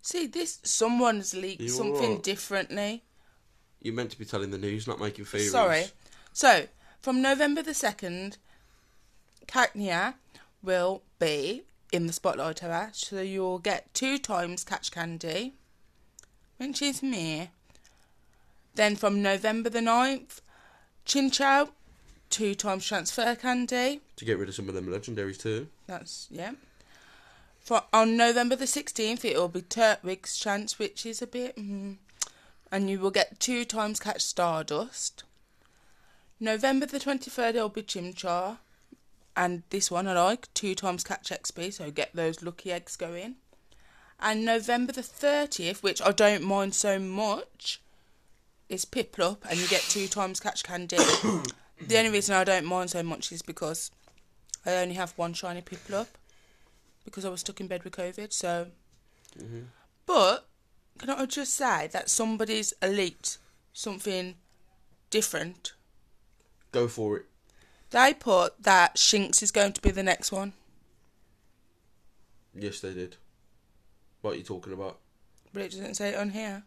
see, 0.01 0.27
this 0.27 0.60
someone's 0.63 1.36
leaked 1.36 1.62
You 1.62 1.69
something 1.69 2.21
differently. 2.21 3.03
You're 3.81 3.93
meant 3.93 4.12
to 4.12 4.19
be 4.19 4.25
telling 4.25 4.51
the 4.51 4.57
news, 4.57 4.88
not 4.88 5.00
making 5.00 5.25
theories. 5.25 5.51
Sorry. 5.51 5.86
So, 6.33 6.67
from 7.01 7.22
November 7.22 7.62
the 7.62 7.72
2nd, 7.72 8.38
Cacnea 9.48 10.15
will 10.62 11.01
be 11.20 11.63
in 11.91 12.08
the 12.08 12.13
Spotlight 12.13 12.63
Hour, 12.63 12.89
so 12.93 13.22
you'll 13.22 13.60
get 13.60 13.93
two 13.93 14.17
times 14.17 14.63
Catch 14.63 14.91
Candy, 14.91 15.55
which 16.58 16.81
is 16.81 17.03
me. 17.03 17.50
Then 18.75 18.96
from 18.96 19.22
November 19.22 19.70
the 19.70 19.79
9th, 19.79 20.41
Chinchou, 21.05 21.70
two 22.29 22.55
times 22.55 22.86
Transfer 22.86 23.36
Candy. 23.36 24.01
To 24.15 24.25
get 24.25 24.38
rid 24.38 24.48
of 24.48 24.55
some 24.55 24.70
of 24.70 24.75
them 24.75 24.88
legendaries 24.88 25.39
too. 25.39 25.67
That's, 25.88 26.27
yeah. 26.29 26.51
For, 27.60 27.84
on 27.91 28.15
November 28.15 28.55
the 28.55 28.65
16th, 28.65 29.25
it 29.25 29.36
will 29.36 29.48
be 29.48 29.62
Turtwig's 29.62 30.38
chance, 30.38 30.79
which 30.79 31.05
is 31.05 31.22
a 31.22 31.27
bit. 31.27 31.58
Mm, 31.58 31.98
and 32.72 32.89
you 32.89 33.00
will 33.00 33.12
get 33.12 33.39
two 33.39 33.65
times 33.65 34.00
Catch 34.00 34.22
Stardust. 34.22 35.24
November 36.41 36.88
the 36.88 37.00
23rd, 37.00 37.50
it'll 37.50 37.69
be 37.69 37.83
Chimchar. 37.83 38.57
And 39.38 39.63
this 39.69 39.89
one 39.89 40.07
I 40.07 40.13
like, 40.13 40.53
two 40.53 40.75
times 40.75 41.05
Catch 41.05 41.29
XP, 41.29 41.71
so 41.71 41.89
get 41.91 42.13
those 42.13 42.43
lucky 42.43 42.71
eggs 42.71 42.98
going. 42.98 43.36
And 44.19 44.43
November 44.43 44.91
the 44.91 45.01
30th, 45.01 45.81
which 45.81 46.01
I 46.01 46.12
don't 46.12 46.43
mind 46.43 46.75
so 46.75 47.00
much, 47.00 47.81
is 48.69 48.86
Piplup, 48.86 49.38
and 49.50 49.60
you 49.60 49.67
get 49.67 49.81
two 49.81 50.07
times 50.07 50.39
catch 50.39 50.63
candy. 50.63 50.95
the 51.88 51.98
only 51.98 52.10
reason 52.10 52.36
I 52.36 52.43
don't 52.43 52.65
mind 52.65 52.89
so 52.89 53.03
much 53.03 53.31
is 53.31 53.41
because 53.41 53.91
I 54.65 54.75
only 54.77 54.95
have 54.95 55.12
one 55.17 55.33
shiny 55.33 55.62
Piplup 55.62 56.07
because 57.03 57.25
I 57.25 57.29
was 57.29 57.41
stuck 57.41 57.60
in 57.60 57.67
bed 57.67 57.83
with 57.83 57.93
COVID. 57.93 58.31
So, 58.31 58.67
mm-hmm. 59.38 59.63
but 60.05 60.48
can 60.98 61.10
I 61.10 61.25
just 61.25 61.53
say 61.53 61.89
that 61.91 62.10
somebody's 62.10 62.74
elite 62.81 63.38
something 63.74 64.36
different? 65.10 65.74
Go 66.72 66.88
for 66.88 67.18
it. 67.18 67.25
They 67.90 68.13
put 68.13 68.62
that 68.63 68.96
Shinx 68.96 69.44
is 69.44 69.51
going 69.51 69.74
to 69.74 69.82
be 69.82 69.92
the 69.92 70.04
next 70.04 70.32
one, 70.32 70.54
Yes, 72.54 72.80
they 72.82 72.94
did. 72.94 73.16
What 74.22 74.34
are 74.34 74.38
you 74.38 74.44
talking 74.44 74.74
about? 74.74 74.98
but 75.54 75.63
it 75.63 75.72
doesn't 75.72 75.96
say 75.96 76.10
it 76.10 76.16
on 76.16 76.30
here. 76.30 76.63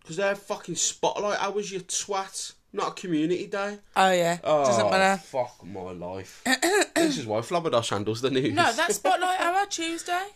Because 0.00 0.16
they're 0.16 0.34
fucking 0.34 0.74
spotlight 0.76 1.42
hours, 1.42 1.70
you 1.72 1.80
twat. 1.80 2.52
Not 2.72 2.88
a 2.88 3.00
community 3.00 3.46
day. 3.46 3.78
Oh 3.96 4.12
yeah, 4.12 4.38
Oh, 4.44 4.64
doesn't 4.66 4.90
matter. 4.90 5.20
fuck 5.22 5.64
my 5.64 5.92
life. 5.92 6.42
this 6.94 7.16
is 7.16 7.24
why 7.26 7.38
Flabberdash 7.40 7.88
handles 7.90 8.20
the 8.20 8.30
news. 8.30 8.52
No, 8.52 8.70
that's 8.72 8.96
Spotlight 8.96 9.40
Hour 9.40 9.64
Tuesday. 9.66 10.26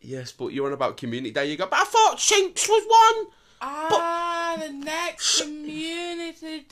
Yes, 0.00 0.32
but 0.32 0.48
you're 0.48 0.66
on 0.66 0.72
about 0.72 0.96
community 0.96 1.30
day. 1.30 1.46
You 1.50 1.56
go, 1.56 1.66
but 1.66 1.78
I 1.78 1.84
thought 1.84 2.16
Shinx 2.18 2.68
was 2.68 3.16
one. 3.16 3.26
Ah, 3.60 4.56
the 4.60 4.72
next 4.72 5.42
community. 5.42 6.66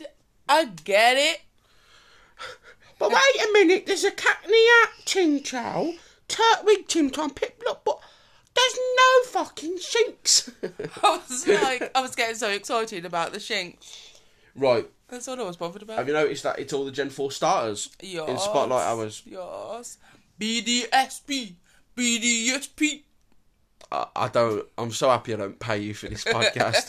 I 0.48 0.64
get 0.64 1.16
it. 1.16 1.40
But 3.02 3.10
wait 3.10 3.48
a 3.48 3.52
minute, 3.52 3.86
there's 3.86 4.04
a 4.04 4.12
Cacnea 4.12 4.84
Chinchou, 5.04 5.98
Turtwig 6.28 6.86
Tim 6.86 7.10
Tom 7.10 7.30
Piplup, 7.30 7.78
but 7.84 7.98
there's 8.54 8.78
no 8.96 9.24
fucking 9.30 9.78
Shinx. 9.78 10.52
I 11.02 11.10
was 11.28 11.48
like, 11.48 11.90
I 11.96 12.00
was 12.00 12.14
getting 12.14 12.36
so 12.36 12.48
excited 12.50 13.04
about 13.04 13.32
the 13.32 13.38
Shinx. 13.40 14.18
right, 14.54 14.88
That's 15.08 15.26
all 15.26 15.40
I 15.40 15.44
was 15.44 15.56
bothered 15.56 15.82
about. 15.82 15.98
have 15.98 16.06
you 16.06 16.14
noticed 16.14 16.44
that 16.44 16.60
it's 16.60 16.72
all 16.72 16.84
the 16.84 16.92
Gen 16.92 17.10
4 17.10 17.32
starters 17.32 17.90
Yes. 18.00 18.28
in 18.28 18.38
Spotlight 18.38 18.86
Hours? 18.86 19.22
Yes. 19.26 19.98
BDSP. 20.40 21.54
BDSP. 21.96 23.02
I, 23.90 24.06
I 24.14 24.28
don't, 24.28 24.64
I'm 24.78 24.92
so 24.92 25.08
happy 25.10 25.34
I 25.34 25.38
don't 25.38 25.58
pay 25.58 25.78
you 25.78 25.92
for 25.94 26.06
this 26.08 26.22
podcast. 26.24 26.88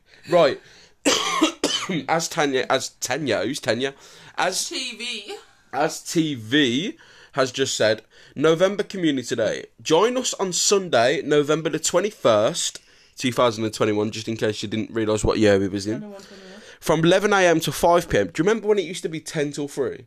right. 0.30 0.60
as 2.08 2.28
Tanya, 2.28 2.66
as 2.68 2.90
Tanya, 3.00 3.42
who's 3.42 3.60
Tanya? 3.60 3.94
As 4.38 4.56
TV. 4.70 5.32
as 5.72 6.00
TV 6.00 6.96
has 7.32 7.50
just 7.52 7.74
said, 7.74 8.02
November 8.34 8.82
Community 8.82 9.34
Day. 9.34 9.66
Join 9.82 10.16
us 10.16 10.34
on 10.34 10.52
Sunday, 10.52 11.22
November 11.22 11.70
the 11.70 11.78
21st, 11.78 12.80
2021, 13.16 14.10
just 14.10 14.28
in 14.28 14.36
case 14.36 14.62
you 14.62 14.68
didn't 14.68 14.90
realise 14.90 15.24
what 15.24 15.38
year 15.38 15.58
we 15.58 15.68
was 15.68 15.86
in. 15.86 16.14
From 16.80 17.02
11am 17.02 17.62
to 17.64 17.70
5pm. 17.70 18.32
Do 18.32 18.42
you 18.42 18.48
remember 18.48 18.68
when 18.68 18.78
it 18.78 18.84
used 18.84 19.02
to 19.02 19.08
be 19.08 19.20
10 19.20 19.52
till 19.52 19.68
3? 19.68 20.06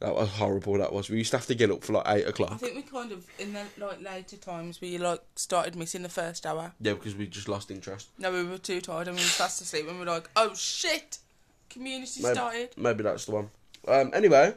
That 0.00 0.14
was 0.14 0.30
horrible, 0.30 0.78
that 0.78 0.92
was. 0.92 1.10
We 1.10 1.18
used 1.18 1.30
to 1.32 1.36
have 1.36 1.46
to 1.46 1.54
get 1.54 1.70
up 1.70 1.84
for 1.84 1.92
like 1.92 2.06
8 2.08 2.28
o'clock. 2.28 2.52
I 2.52 2.56
think 2.56 2.74
we 2.74 2.82
kind 2.82 3.12
of, 3.12 3.24
in 3.38 3.52
the 3.52 3.64
like 3.78 4.02
later 4.02 4.36
times, 4.36 4.80
we 4.80 4.96
like 4.98 5.20
started 5.36 5.76
missing 5.76 6.02
the 6.02 6.08
first 6.08 6.46
hour. 6.46 6.72
Yeah, 6.80 6.94
because 6.94 7.14
we 7.14 7.26
just 7.26 7.48
lost 7.48 7.70
interest. 7.70 8.08
No, 8.18 8.32
we 8.32 8.42
were 8.44 8.58
too 8.58 8.80
tired 8.80 9.08
and 9.08 9.16
we 9.16 9.22
were 9.22 9.28
fast 9.28 9.60
asleep 9.60 9.86
and 9.88 9.98
we 9.98 10.04
were 10.04 10.10
like, 10.10 10.28
oh 10.36 10.54
shit, 10.54 11.18
community 11.68 12.22
Maybe, 12.22 12.34
started. 12.34 12.70
maybe 12.76 13.02
that's 13.02 13.26
the 13.26 13.32
one. 13.32 13.50
Um, 13.90 14.10
anyway, 14.14 14.54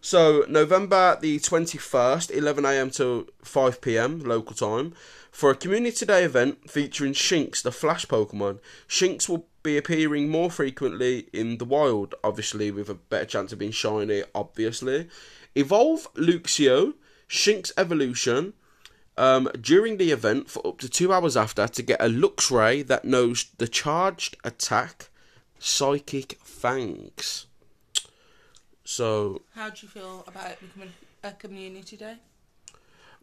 so 0.00 0.44
November 0.48 1.18
the 1.20 1.38
21st, 1.38 2.34
11am 2.34 2.94
to 2.96 3.28
5pm 3.44 4.26
local 4.26 4.54
time, 4.54 4.94
for 5.30 5.50
a 5.50 5.54
Community 5.54 6.06
Day 6.06 6.24
event 6.24 6.70
featuring 6.70 7.12
Shinx, 7.12 7.62
the 7.62 7.70
Flash 7.70 8.06
Pokemon. 8.06 8.60
Shinx 8.88 9.28
will 9.28 9.46
be 9.62 9.76
appearing 9.76 10.28
more 10.28 10.50
frequently 10.50 11.28
in 11.32 11.58
the 11.58 11.64
wild, 11.64 12.14
obviously, 12.24 12.70
with 12.70 12.88
a 12.88 12.94
better 12.94 13.26
chance 13.26 13.52
of 13.52 13.58
being 13.58 13.72
shiny, 13.72 14.22
obviously. 14.34 15.08
Evolve 15.54 16.12
Luxio, 16.14 16.94
Shinx 17.28 17.72
Evolution, 17.76 18.54
um, 19.16 19.50
during 19.60 19.98
the 19.98 20.10
event 20.10 20.48
for 20.48 20.66
up 20.66 20.78
to 20.78 20.88
two 20.88 21.12
hours 21.12 21.36
after 21.36 21.68
to 21.68 21.82
get 21.82 22.00
a 22.00 22.08
Luxray 22.08 22.86
that 22.86 23.04
knows 23.04 23.46
the 23.58 23.68
charged 23.68 24.36
attack 24.44 25.10
Psychic 25.58 26.38
Fangs. 26.42 27.46
So, 28.92 29.40
How 29.54 29.70
do 29.70 29.76
you 29.80 29.88
feel 29.88 30.22
about 30.26 30.50
it 30.50 30.60
becoming 30.60 30.92
a 31.22 31.32
community 31.32 31.96
day? 31.96 32.16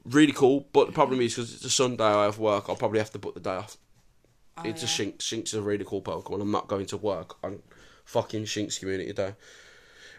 really 0.04 0.32
cool, 0.32 0.66
but 0.74 0.88
the 0.88 0.94
problem 0.94 1.22
is 1.22 1.36
because 1.36 1.54
it's 1.54 1.64
a 1.64 1.70
Sunday 1.70 2.04
I 2.04 2.24
have 2.24 2.40
work, 2.40 2.70
I'll 2.70 2.76
probably 2.76 2.98
have 2.98 3.12
to 3.12 3.20
put 3.20 3.36
the 3.36 3.40
day 3.40 3.58
off. 3.58 3.78
Oh, 4.58 4.64
it's 4.64 4.82
a 4.82 4.88
yeah. 4.88 5.12
Shinx. 5.12 5.18
Shinx 5.18 5.44
is 5.50 5.54
a 5.54 5.62
really 5.62 5.86
cool 5.86 6.02
Pokemon. 6.02 6.42
I'm 6.42 6.50
not 6.50 6.68
going 6.68 6.88
to 6.88 6.98
work 6.98 7.36
on 7.44 7.60
fucking 8.06 8.46
Shinx 8.46 8.80
Community 8.80 9.14
Day. 9.14 9.36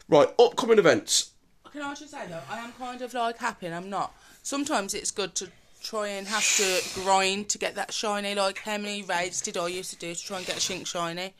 Right, 0.09 0.29
upcoming 0.39 0.79
events. 0.79 1.33
Can 1.73 1.83
I 1.83 1.95
just 1.95 2.13
say 2.13 2.29
though, 2.29 2.43
I 2.49 2.59
am 2.59 2.73
kind 2.75 3.03
of 3.03 3.13
like 3.13 3.39
happy 3.39 3.67
and 3.67 3.75
I'm 3.75 3.91
not. 3.91 4.15
Sometimes 4.45 4.95
it's 4.95 5.11
good 5.11 5.35
to 5.35 5.49
try 5.83 6.09
and 6.09 6.29
have 6.29 6.47
to 6.59 7.01
grind 7.03 7.49
to 7.49 7.59
get 7.59 7.75
that 7.75 7.93
shiny. 7.93 8.37
Like 8.37 8.59
how 8.59 8.79
many 8.79 9.03
raids 9.03 9.41
did 9.41 9.57
I 9.57 9.67
used 9.67 9.91
to 9.91 9.97
do 9.97 10.15
to 10.15 10.23
try 10.25 10.37
and 10.39 10.47
get 10.47 10.59
a 10.59 10.61
Shink 10.61 10.87
shiny, 10.87 11.35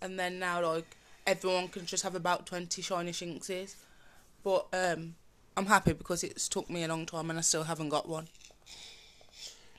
and 0.00 0.18
then 0.18 0.40
now 0.40 0.66
like 0.66 0.96
everyone 1.26 1.68
can 1.68 1.86
just 1.86 2.02
have 2.02 2.14
about 2.14 2.46
twenty 2.46 2.82
shiny 2.82 3.12
Shinxes. 3.12 3.74
But 4.44 4.66
um, 4.72 5.14
I'm 5.56 5.66
happy 5.66 5.92
because 5.92 6.24
it's 6.24 6.48
took 6.48 6.68
me 6.68 6.82
a 6.84 6.88
long 6.88 7.06
time 7.06 7.30
and 7.30 7.38
I 7.38 7.42
still 7.42 7.64
haven't 7.64 7.90
got 7.90 8.08
one. 8.08 8.26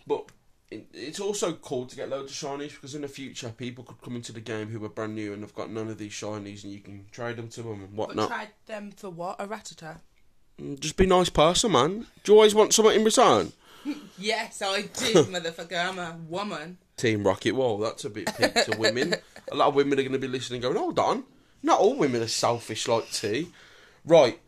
But 0.08 0.26
it, 0.72 0.88
it's 0.94 1.20
also 1.20 1.54
cool 1.54 1.86
to 1.86 1.96
get 1.96 2.10
loads 2.10 2.32
of 2.32 2.38
shinies 2.50 2.72
because 2.74 2.96
in 2.96 3.02
the 3.02 3.08
future 3.08 3.50
people 3.50 3.84
could 3.84 4.02
come 4.02 4.16
into 4.16 4.32
the 4.32 4.40
game 4.42 4.70
who 4.70 4.84
are 4.86 4.90
brand 4.90 5.16
new 5.16 5.34
and 5.34 5.42
have 5.42 5.54
got 5.56 5.70
none 5.70 5.88
of 5.90 5.98
these 5.98 6.12
shinies 6.14 6.64
and 6.64 6.74
you 6.74 6.80
can 6.80 7.06
trade 7.12 7.38
them 7.38 7.50
to 7.50 7.62
them 7.64 7.82
and 7.84 7.96
But 7.96 8.08
whatnot. 8.10 8.30
tried 8.30 8.50
them 8.66 8.92
for 8.96 9.10
what? 9.10 9.36
A 9.40 9.48
Rattata? 9.48 10.00
Mm, 10.62 10.80
Just 10.80 10.98
be 10.98 11.06
a 11.06 11.08
nice 11.08 11.30
person, 11.30 11.72
man. 11.72 12.06
Do 12.24 12.32
you 12.32 12.38
always 12.38 12.56
want 12.56 12.74
something 12.74 12.96
in 12.96 13.04
return? 13.06 13.52
Yes, 14.18 14.62
I 14.62 14.84
do, 14.84 14.88
motherfucker. 15.26 15.90
I'm 15.90 16.00
a 16.00 16.16
woman. 16.30 16.78
Team 16.98 17.26
Rocket, 17.26 17.54
whoa, 17.54 17.82
that's 17.82 18.06
a 18.06 18.10
bit 18.10 18.30
peak 18.38 18.54
to 18.66 18.78
women. 18.78 19.16
A 19.52 19.56
lot 19.56 19.70
of 19.70 19.76
women 19.76 20.00
are 20.00 20.04
going 20.04 20.14
to 20.14 20.20
be 20.20 20.28
listening 20.28 20.62
going, 20.62 20.78
hold 20.78 21.00
on, 21.00 21.24
not 21.62 21.80
all 21.80 21.96
women 21.98 22.22
are 22.22 22.28
selfish 22.28 22.88
like 22.88 23.12
T. 23.12 23.50
Right, 24.06 24.40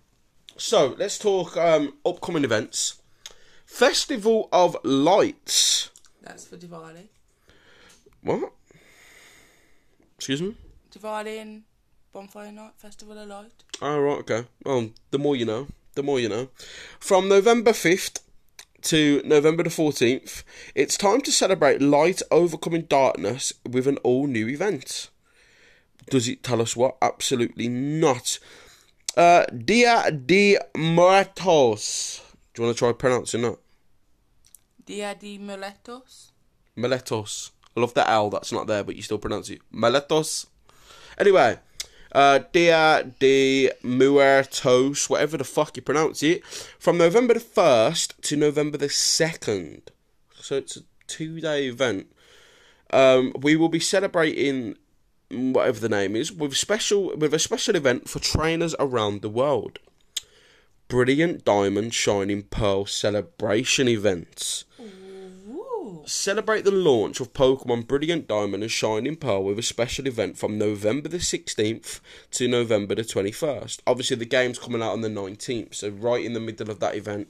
so 0.58 0.96
let's 0.98 1.18
talk 1.18 1.58
um, 1.58 1.94
upcoming 2.06 2.44
events. 2.44 3.02
Festival 3.66 4.48
of 4.52 4.78
Lights. 4.84 5.90
That's 6.22 6.46
for 6.46 6.58
Diwali. 6.58 7.08
What? 8.22 8.54
Excuse 10.18 10.42
me? 10.42 10.56
Diwali 10.92 11.42
and 11.42 11.64
Bonfire 12.14 12.52
Night, 12.52 12.72
Festival 12.78 13.18
of 13.20 13.28
Light. 13.28 13.64
Oh, 13.82 14.00
right, 14.00 14.20
okay. 14.20 14.46
Well, 14.64 14.92
the 15.12 15.20
more 15.20 15.36
you 15.36 15.46
know, 15.46 15.68
the 15.96 16.04
more 16.04 16.20
you 16.20 16.30
know. 16.30 16.50
From 17.00 17.28
November 17.28 17.72
5th 17.72 18.20
to 18.86 19.22
November 19.26 19.64
the 19.64 19.70
14th, 19.70 20.44
it's 20.74 20.98
time 20.98 21.22
to 21.22 21.32
celebrate 21.32 21.82
light 21.82 22.22
overcoming 22.32 22.84
darkness 22.84 23.54
with 23.70 23.88
an 23.88 23.98
all 23.98 24.28
new 24.28 24.48
event. 24.48 25.10
Does 26.10 26.28
it 26.28 26.44
tell 26.44 26.62
us 26.62 26.76
what? 26.76 26.98
Absolutely 27.02 27.68
not. 27.68 28.40
Uh, 29.18 29.46
Dia 29.46 30.12
de 30.12 30.58
Muertos. 30.76 32.22
Do 32.54 32.62
you 32.62 32.68
want 32.68 32.78
to 32.78 32.80
try 32.80 32.92
pronouncing 32.94 33.42
that? 33.42 33.58
Dia 34.86 35.16
de 35.20 35.40
Muletos. 35.40 36.32
Meletos. 36.78 37.52
I 37.76 37.80
love 37.80 37.94
the 37.96 38.08
L 38.10 38.30
that's 38.30 38.52
not 38.52 38.68
there, 38.68 38.84
but 38.84 38.96
you 38.96 39.02
still 39.02 39.18
pronounce 39.18 39.50
it 39.50 39.62
Meletos. 39.74 40.46
Anyway, 41.18 41.58
uh, 42.16 42.40
Dia 42.54 43.12
de 43.20 43.72
Muertos, 43.84 45.10
whatever 45.10 45.36
the 45.36 45.44
fuck 45.44 45.76
you 45.76 45.84
pronounce 45.84 46.24
it, 46.24 46.46
from 46.80 46.98
November 46.98 47.34
the 47.34 47.42
1st 47.42 48.14
to 48.22 48.38
November 48.38 48.78
the 48.78 48.88
2nd. 48.88 49.82
So 50.40 50.56
it's 50.56 50.78
a 50.78 50.82
two 51.08 51.42
day 51.42 51.66
event. 51.68 52.08
Um, 52.92 53.34
we 53.38 53.58
will 53.58 53.68
be 53.68 53.82
celebrating 53.82 54.78
whatever 55.30 55.80
the 55.80 55.90
name 55.90 56.16
is 56.16 56.32
with 56.32 56.56
special 56.56 57.18
with 57.18 57.34
a 57.34 57.40
special 57.40 57.76
event 57.76 58.08
for 58.08 58.20
trainers 58.20 58.76
around 58.80 59.22
the 59.22 59.30
world. 59.30 59.80
Brilliant 60.88 61.44
Diamond 61.44 61.94
Shining 61.94 62.44
Pearl 62.44 62.86
celebration 62.86 63.90
events. 63.90 64.64
Celebrate 66.06 66.64
the 66.64 66.72
launch 66.72 67.20
of 67.20 67.34
Pokemon 67.34 67.88
Brilliant 67.88 68.28
Diamond 68.28 68.62
and 68.62 68.72
Shining 68.72 69.16
Pearl 69.16 69.44
with 69.44 69.58
a 69.58 69.64
special 69.64 70.06
event 70.06 70.38
from 70.38 70.58
November 70.58 71.10
the 71.10 71.18
16th 71.18 72.00
to 72.32 72.48
November 72.48 72.94
the 72.94 73.02
21st. 73.02 73.80
Obviously, 73.88 74.16
the 74.18 74.26
game's 74.26 74.60
coming 74.60 74.84
out 74.84 74.92
on 74.92 75.02
the 75.02 75.10
19th, 75.10 75.74
so 75.74 75.90
right 75.90 76.24
in 76.24 76.34
the 76.34 76.40
middle 76.40 76.70
of 76.70 76.80
that 76.80 76.96
event, 76.96 77.30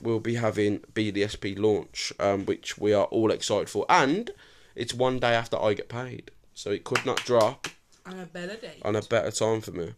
we'll 0.00 0.18
be 0.18 0.34
having 0.34 0.80
BDSP 0.92 1.56
launch, 1.56 2.12
um, 2.18 2.44
which 2.46 2.76
we 2.76 2.92
are 2.92 3.04
all 3.06 3.30
excited 3.30 3.70
for. 3.70 3.86
And 3.88 4.32
it's 4.74 4.92
one 4.92 5.20
day 5.20 5.34
after 5.34 5.56
I 5.60 5.74
get 5.74 5.88
paid, 5.88 6.32
so 6.52 6.70
it 6.70 6.82
could 6.82 7.06
not 7.06 7.18
drop 7.18 7.68
On 8.04 8.18
a 8.18 8.26
better 8.26 8.56
day. 8.56 8.78
on 8.82 8.96
a 8.96 9.02
better 9.02 9.30
time 9.30 9.60
for 9.60 9.70
me. 9.70 9.94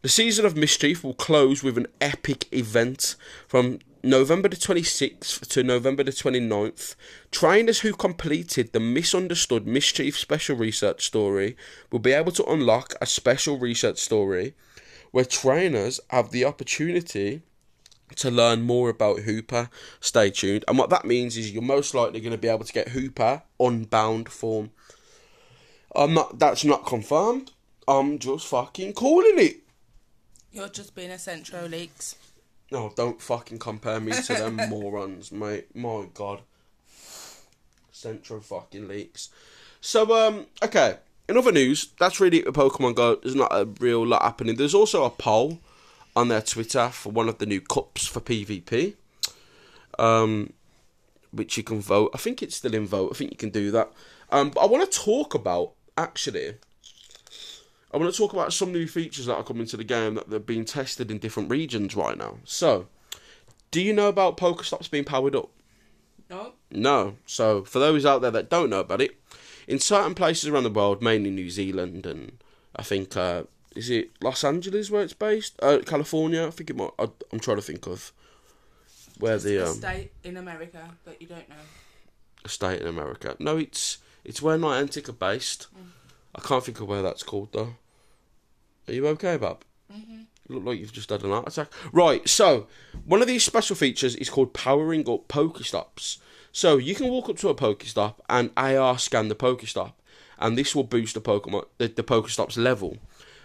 The 0.00 0.08
season 0.08 0.46
of 0.46 0.56
mischief 0.56 1.04
will 1.04 1.14
close 1.14 1.62
with 1.62 1.76
an 1.76 1.86
epic 2.00 2.48
event 2.52 3.14
from 3.46 3.78
November 4.04 4.48
the 4.48 4.56
26th 4.56 5.46
to 5.46 5.62
November 5.62 6.02
the 6.02 6.10
29th, 6.10 6.96
trainers 7.30 7.80
who 7.80 7.92
completed 7.92 8.72
the 8.72 8.80
Misunderstood 8.80 9.64
Mischief 9.64 10.18
Special 10.18 10.56
Research 10.56 11.06
Story 11.06 11.56
will 11.92 12.00
be 12.00 12.10
able 12.10 12.32
to 12.32 12.44
unlock 12.46 12.94
a 13.00 13.06
special 13.06 13.60
research 13.60 13.98
story 13.98 14.54
where 15.12 15.24
trainers 15.24 16.00
have 16.10 16.32
the 16.32 16.44
opportunity 16.44 17.42
to 18.16 18.28
learn 18.28 18.62
more 18.62 18.88
about 18.88 19.18
Hoopa. 19.18 19.70
Stay 20.00 20.30
tuned. 20.30 20.64
And 20.66 20.78
what 20.78 20.90
that 20.90 21.04
means 21.04 21.36
is 21.36 21.52
you're 21.52 21.62
most 21.62 21.94
likely 21.94 22.20
going 22.20 22.32
to 22.32 22.38
be 22.38 22.48
able 22.48 22.64
to 22.64 22.72
get 22.72 22.88
Hoopa 22.88 23.42
unbound 23.60 24.28
form. 24.28 24.72
I'm 25.94 26.12
not. 26.12 26.40
That's 26.40 26.64
not 26.64 26.86
confirmed. 26.86 27.52
I'm 27.86 28.18
just 28.18 28.48
fucking 28.48 28.94
calling 28.94 29.38
it. 29.38 29.60
You're 30.50 30.68
just 30.68 30.96
being 30.96 31.10
a 31.10 31.18
Centro 31.18 31.68
Leaks. 31.68 32.16
No, 32.72 32.90
don't 32.96 33.20
fucking 33.20 33.58
compare 33.58 34.00
me 34.00 34.12
to 34.12 34.32
them 34.32 34.56
morons, 34.70 35.30
mate. 35.30 35.76
My 35.76 36.06
god. 36.14 36.40
Central 37.90 38.40
fucking 38.40 38.88
leaks. 38.88 39.28
So, 39.82 40.10
um, 40.16 40.46
okay. 40.62 40.96
In 41.28 41.36
other 41.36 41.52
news, 41.52 41.88
that's 41.98 42.18
really 42.18 42.38
it 42.38 42.46
with 42.46 42.54
Pokemon 42.54 42.94
Go. 42.94 43.16
There's 43.16 43.34
not 43.34 43.52
a 43.52 43.66
real 43.78 44.06
lot 44.06 44.22
happening. 44.22 44.56
There's 44.56 44.74
also 44.74 45.04
a 45.04 45.10
poll 45.10 45.58
on 46.16 46.28
their 46.28 46.40
Twitter 46.40 46.88
for 46.88 47.12
one 47.12 47.28
of 47.28 47.36
the 47.36 47.44
new 47.44 47.60
cups 47.60 48.06
for 48.06 48.20
PvP. 48.20 48.94
Um, 49.98 50.54
which 51.30 51.58
you 51.58 51.62
can 51.62 51.82
vote. 51.82 52.12
I 52.14 52.16
think 52.16 52.42
it's 52.42 52.56
still 52.56 52.74
in 52.74 52.86
vote. 52.86 53.10
I 53.12 53.18
think 53.18 53.32
you 53.32 53.36
can 53.36 53.50
do 53.50 53.70
that. 53.72 53.92
Um, 54.30 54.48
but 54.48 54.60
I 54.60 54.66
want 54.66 54.90
to 54.90 54.98
talk 54.98 55.34
about 55.34 55.72
actually. 55.98 56.54
I 57.92 57.98
want 57.98 58.12
to 58.12 58.16
talk 58.16 58.32
about 58.32 58.52
some 58.52 58.72
new 58.72 58.86
features 58.86 59.26
that 59.26 59.36
are 59.36 59.44
coming 59.44 59.66
to 59.66 59.76
the 59.76 59.84
game 59.84 60.14
that 60.14 60.30
they're 60.30 60.38
being 60.38 60.64
tested 60.64 61.10
in 61.10 61.18
different 61.18 61.50
regions 61.50 61.94
right 61.94 62.16
now. 62.16 62.38
So, 62.44 62.88
do 63.70 63.82
you 63.82 63.92
know 63.92 64.08
about 64.08 64.36
Pokestops 64.36 64.90
being 64.90 65.04
powered 65.04 65.36
up? 65.36 65.50
No. 66.30 66.52
No. 66.70 67.16
So, 67.26 67.64
for 67.64 67.78
those 67.78 68.06
out 68.06 68.22
there 68.22 68.30
that 68.30 68.48
don't 68.48 68.70
know 68.70 68.80
about 68.80 69.02
it, 69.02 69.16
in 69.68 69.78
certain 69.78 70.14
places 70.14 70.48
around 70.48 70.64
the 70.64 70.70
world, 70.70 71.02
mainly 71.02 71.30
New 71.30 71.50
Zealand 71.50 72.06
and 72.06 72.38
I 72.74 72.82
think 72.82 73.16
uh, 73.16 73.44
is 73.76 73.90
it 73.90 74.10
Los 74.22 74.44
Angeles 74.44 74.90
where 74.90 75.02
it's 75.02 75.12
based? 75.12 75.58
Uh, 75.62 75.78
California, 75.84 76.46
I 76.46 76.50
think 76.50 76.70
it 76.70 76.76
might. 76.76 76.90
I, 76.98 77.08
I'm 77.32 77.40
trying 77.40 77.58
to 77.58 77.62
think 77.62 77.86
of 77.86 78.12
where 79.18 79.34
It's 79.34 79.44
the 79.44 79.58
a 79.58 79.68
um, 79.68 79.74
state 79.74 80.12
in 80.24 80.36
America 80.36 80.90
that 81.04 81.20
you 81.20 81.28
don't 81.28 81.48
know. 81.48 81.56
A 82.44 82.48
state 82.48 82.80
in 82.80 82.86
America. 82.86 83.36
No, 83.38 83.56
it's 83.58 83.98
it's 84.24 84.40
where 84.42 84.56
Niantic 84.58 85.08
are 85.08 85.12
based. 85.12 85.66
I 86.34 86.40
can't 86.40 86.64
think 86.64 86.80
of 86.80 86.88
where 86.88 87.02
that's 87.02 87.22
called 87.22 87.52
though. 87.52 87.74
Are 88.88 88.92
you 88.92 89.06
okay, 89.08 89.36
bub? 89.36 89.64
Mm-hmm. 89.92 90.22
Look 90.48 90.64
like 90.64 90.78
you've 90.78 90.92
just 90.92 91.10
had 91.10 91.22
an 91.22 91.30
heart 91.30 91.48
attack. 91.48 91.68
Right, 91.92 92.28
so 92.28 92.66
one 93.04 93.22
of 93.22 93.28
these 93.28 93.44
special 93.44 93.76
features 93.76 94.16
is 94.16 94.30
called 94.30 94.52
powering 94.54 95.08
up 95.08 95.28
Pokestops. 95.28 96.18
So 96.52 96.76
you 96.76 96.94
can 96.94 97.08
walk 97.08 97.28
up 97.30 97.38
to 97.38 97.48
a 97.48 97.54
Pokestop 97.54 98.16
and 98.28 98.50
AR 98.56 98.98
scan 98.98 99.28
the 99.28 99.34
Pokestop, 99.34 99.94
and 100.38 100.58
this 100.58 100.74
will 100.74 100.84
boost 100.84 101.14
the 101.14 101.20
Pokemon 101.20 101.64
the, 101.78 101.88
the 101.88 102.02
Pokestop's 102.02 102.58
level. 102.58 102.98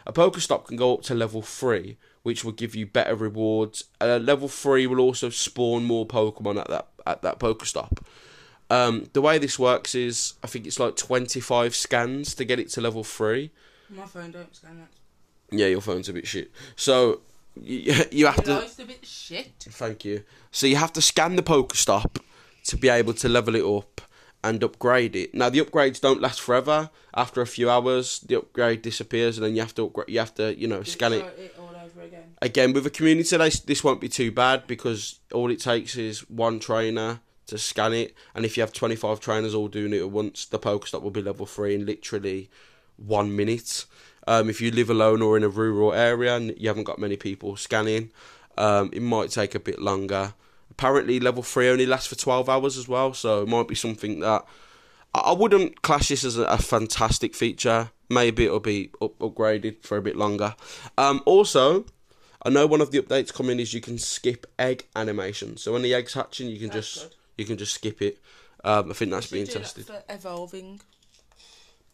A 0.05 0.11
Pokestop 0.11 0.65
can 0.65 0.75
go 0.77 0.95
up 0.95 1.03
to 1.03 1.15
level 1.15 1.41
three, 1.41 1.97
which 2.23 2.43
will 2.43 2.51
give 2.51 2.75
you 2.75 2.85
better 2.85 3.15
rewards. 3.15 3.85
Uh, 4.01 4.17
level 4.17 4.49
three 4.49 4.87
will 4.87 4.99
also 4.99 5.29
spawn 5.29 5.85
more 5.85 6.05
Pokemon 6.05 6.59
at 6.59 6.67
that 6.67 6.87
at 7.05 7.21
that 7.21 7.39
Pokestop. 7.39 7.99
Um, 8.69 9.09
the 9.13 9.21
way 9.21 9.37
this 9.37 9.57
works 9.57 9.95
is, 9.95 10.33
I 10.43 10.47
think 10.47 10.67
it's 10.67 10.79
like 10.79 10.97
twenty 10.97 11.39
five 11.39 11.75
scans 11.75 12.35
to 12.35 12.43
get 12.43 12.59
it 12.59 12.69
to 12.71 12.81
level 12.81 13.05
three. 13.05 13.51
My 13.89 14.05
phone 14.05 14.31
don't 14.31 14.53
scan 14.53 14.79
that. 14.79 14.89
Yeah, 15.51 15.67
your 15.67 15.81
phone's 15.81 16.09
a 16.09 16.13
bit 16.13 16.27
shit. 16.27 16.51
So 16.75 17.21
you, 17.55 17.93
you 18.11 18.25
have 18.27 18.37
Your 18.37 18.45
to. 18.45 18.53
life's 18.55 18.79
a 18.79 18.85
bit 18.85 19.05
shit. 19.05 19.51
Thank 19.59 20.05
you. 20.05 20.23
So 20.51 20.67
you 20.67 20.75
have 20.75 20.93
to 20.93 21.01
scan 21.01 21.35
the 21.35 21.43
Pokestop 21.43 22.19
to 22.65 22.77
be 22.77 22.89
able 22.89 23.13
to 23.13 23.29
level 23.29 23.55
it 23.55 23.63
up 23.63 24.01
and 24.43 24.63
upgrade 24.63 25.15
it. 25.15 25.33
Now 25.33 25.49
the 25.49 25.59
upgrades 25.61 25.99
don't 26.01 26.21
last 26.21 26.41
forever. 26.41 26.89
After 27.15 27.41
a 27.41 27.47
few 27.47 27.69
hours, 27.69 28.19
the 28.19 28.37
upgrade 28.37 28.81
disappears, 28.83 29.37
and 29.37 29.45
then 29.45 29.55
you 29.55 29.61
have 29.61 29.73
to 29.75 29.85
upgrade. 29.85 30.09
You 30.09 30.19
have 30.19 30.35
to, 30.35 30.55
you 30.57 30.67
know, 30.67 30.83
scan 30.83 31.13
it 31.13 31.55
all 31.57 31.75
over 31.83 32.01
again. 32.01 32.35
again 32.41 32.73
with 32.73 32.85
a 32.85 32.91
community. 32.91 33.35
This 33.37 33.59
this 33.61 33.83
won't 33.83 33.99
be 34.01 34.09
too 34.09 34.31
bad 34.31 34.67
because 34.67 35.19
all 35.33 35.49
it 35.49 35.59
takes 35.59 35.95
is 35.95 36.19
one 36.29 36.59
trainer 36.59 37.21
to 37.47 37.57
scan 37.57 37.93
it, 37.93 38.13
and 38.35 38.45
if 38.45 38.55
you 38.57 38.61
have 38.61 38.71
twenty 38.73 38.95
five 38.95 39.19
trainers 39.19 39.55
all 39.55 39.67
doing 39.67 39.93
it 39.93 39.99
at 40.01 40.11
once, 40.11 40.45
the 40.45 40.59
Pokestop 40.59 41.01
will 41.01 41.09
be 41.11 41.21
level 41.23 41.45
three 41.47 41.73
in 41.73 41.85
literally 41.85 42.49
one 42.97 43.35
minute. 43.35 43.85
Um, 44.27 44.49
if 44.49 44.59
you 44.61 44.71
live 44.71 44.89
alone 44.89 45.21
or 45.21 45.37
in 45.37 45.43
a 45.43 45.49
rural 45.49 45.93
area 45.93 46.35
and 46.35 46.53
you 46.57 46.67
haven't 46.67 46.83
got 46.83 46.99
many 46.99 47.15
people 47.15 47.55
scanning, 47.55 48.11
um, 48.57 48.89
it 48.91 49.01
might 49.01 49.31
take 49.31 49.55
a 49.55 49.59
bit 49.59 49.79
longer. 49.79 50.33
Apparently, 50.69 51.19
level 51.19 51.41
three 51.41 51.69
only 51.69 51.85
lasts 51.85 52.07
for 52.07 52.15
twelve 52.15 52.49
hours 52.49 52.77
as 52.77 52.87
well, 52.87 53.13
so 53.13 53.41
it 53.43 53.47
might 53.47 53.67
be 53.67 53.75
something 53.75 54.19
that 54.19 54.45
I 55.15 55.31
wouldn't 55.31 55.81
class 55.81 56.09
this 56.09 56.23
as 56.23 56.37
a, 56.37 56.43
a 56.43 56.57
fantastic 56.57 57.33
feature. 57.35 57.91
Maybe 58.09 58.45
it'll 58.45 58.59
be 58.59 58.91
up, 59.01 59.17
upgraded 59.19 59.81
for 59.81 59.97
a 59.97 60.01
bit 60.01 60.15
longer. 60.15 60.55
Um, 60.97 61.21
also, 61.25 61.85
I 62.43 62.49
know 62.49 62.67
one 62.67 62.81
of 62.81 62.91
the 62.91 63.01
updates 63.01 63.33
coming 63.33 63.59
is 63.59 63.73
you 63.73 63.81
can 63.81 63.97
skip 63.97 64.45
egg 64.59 64.87
animation. 64.95 65.57
So 65.57 65.73
when 65.73 65.81
the 65.81 65.93
egg's 65.93 66.13
hatching, 66.13 66.49
you 66.49 66.59
can 66.59 66.69
That's 66.69 66.93
just 66.93 67.09
good. 67.09 67.15
you 67.37 67.45
can 67.45 67.57
just 67.57 67.73
skip 67.73 68.01
it. 68.01 68.19
Um, 68.63 68.91
I 68.91 68.93
think 68.93 69.11
that's 69.11 69.31
being 69.31 69.45
do 69.45 69.53
that 69.53 69.59
tested. 69.59 69.87
for 69.87 70.03
evolving. 70.09 70.81